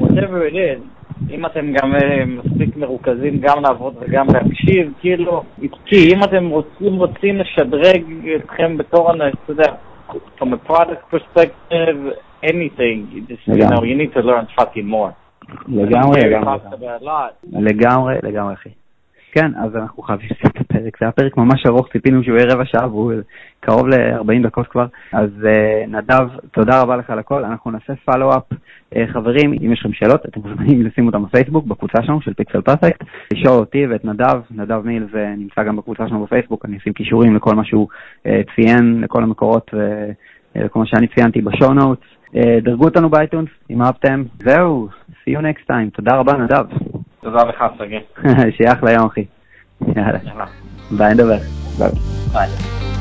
אם 1.29 1.45
אתם 1.45 1.71
גם 1.71 1.93
מספיק 2.27 2.75
מרוכזים 2.77 3.39
גם 3.39 3.61
לעבוד 3.61 3.93
וגם 3.99 4.27
להקשיב, 4.33 4.93
כאילו, 4.99 5.43
כי 5.85 6.13
אם 6.13 6.23
אתם 6.23 6.49
רוצים, 6.49 6.93
רוצים 6.95 7.37
לשדרג 7.37 8.03
אתכם 8.35 8.77
בתור, 8.77 9.11
אתה 9.15 9.51
יודע, 9.51 9.73
from 10.39 10.53
a 10.53 10.69
product 10.69 11.03
perspective, 11.11 11.97
anything, 12.43 12.97
you 13.11 13.21
just, 13.29 13.47
you 13.47 13.67
know, 13.71 13.83
you 13.83 13.95
need 13.95 14.13
to 14.13 14.21
learn 14.21 14.45
fucking 14.59 14.87
more. 14.87 15.11
לגמרי, 15.67 16.19
לגמרי. 16.21 16.57
לגמרי, 17.53 18.15
לגמרי, 18.23 18.53
אחי. 18.53 18.69
כן, 19.37 19.51
אז 19.55 19.75
אנחנו 19.75 20.03
חייבים 20.03 20.27
לסיים 20.31 20.51
את 20.55 20.61
הפרק. 20.61 20.97
זה 20.99 21.05
היה 21.05 21.11
פרק 21.11 21.37
ממש 21.37 21.65
ארוך, 21.65 21.87
ציפינו 21.91 22.23
שהוא 22.23 22.37
יהיה 22.37 22.53
רבע 22.53 22.65
שעה 22.65 22.87
והוא 22.87 23.13
קרוב 23.59 23.87
ל-40 23.87 24.47
דקות 24.47 24.67
כבר. 24.67 24.85
אז 25.13 25.29
uh, 25.41 25.87
נדב, 25.87 26.27
תודה 26.51 26.81
רבה 26.81 26.95
לך 26.95 27.09
על 27.09 27.19
הכל. 27.19 27.45
אנחנו 27.45 27.71
נעשה 27.71 27.93
פלו-אפ. 28.05 28.43
Uh, 28.51 28.97
חברים, 29.13 29.53
אם 29.53 29.73
יש 29.73 29.79
לכם 29.79 29.93
שאלות, 29.93 30.25
אתם 30.25 30.39
מוזמנים 30.45 30.85
לשים 30.85 31.07
אותם 31.07 31.23
בפייסבוק, 31.23 31.65
בקבוצה 31.65 32.03
שלנו 32.03 32.21
של 32.21 32.33
פיקסל 32.33 32.61
פרפקט. 32.61 33.03
לשאול 33.33 33.59
אותי 33.59 33.87
ואת 33.87 34.05
נדב, 34.05 34.41
נדב 34.51 34.81
מיל, 34.85 35.07
זה 35.13 35.33
נמצא 35.37 35.63
גם 35.63 35.75
בקבוצה 35.75 36.07
שלנו 36.07 36.23
בפייסבוק. 36.23 36.65
אני 36.65 36.77
אשים 36.77 36.93
קישורים 36.93 37.35
לכל 37.35 37.55
מה 37.55 37.65
שהוא 37.65 37.87
uh, 38.27 38.29
ציין, 38.55 39.01
לכל 39.01 39.23
המקורות 39.23 39.71
ולכל 40.55 40.79
מה 40.79 40.85
שאני 40.85 41.07
ציינתי 41.07 41.41
בשואו 41.41 41.73
נוטס. 41.73 42.14
דרגו 42.61 42.85
אותנו 42.85 43.09
באייטונס, 43.09 43.49
אם 43.69 43.81
אהבתם. 43.81 44.23
זהו, 44.43 44.87
see 45.11 45.31
you 45.37 45.39
next 45.39 45.69
time. 45.69 45.95
תודה 45.95 46.15
רבה, 46.15 46.33
נדב. 46.33 46.65
תודה 47.21 47.43
לך, 47.43 47.63
סגי. 47.77 47.99
שיהיה 48.57 48.73
אחלה 48.73 48.91
יום, 48.91 49.05
אחי. 49.05 49.25
יאללה. 49.95 50.45
ביי, 50.91 51.13
נדבר. 51.13 51.37
ביי. 52.33 52.94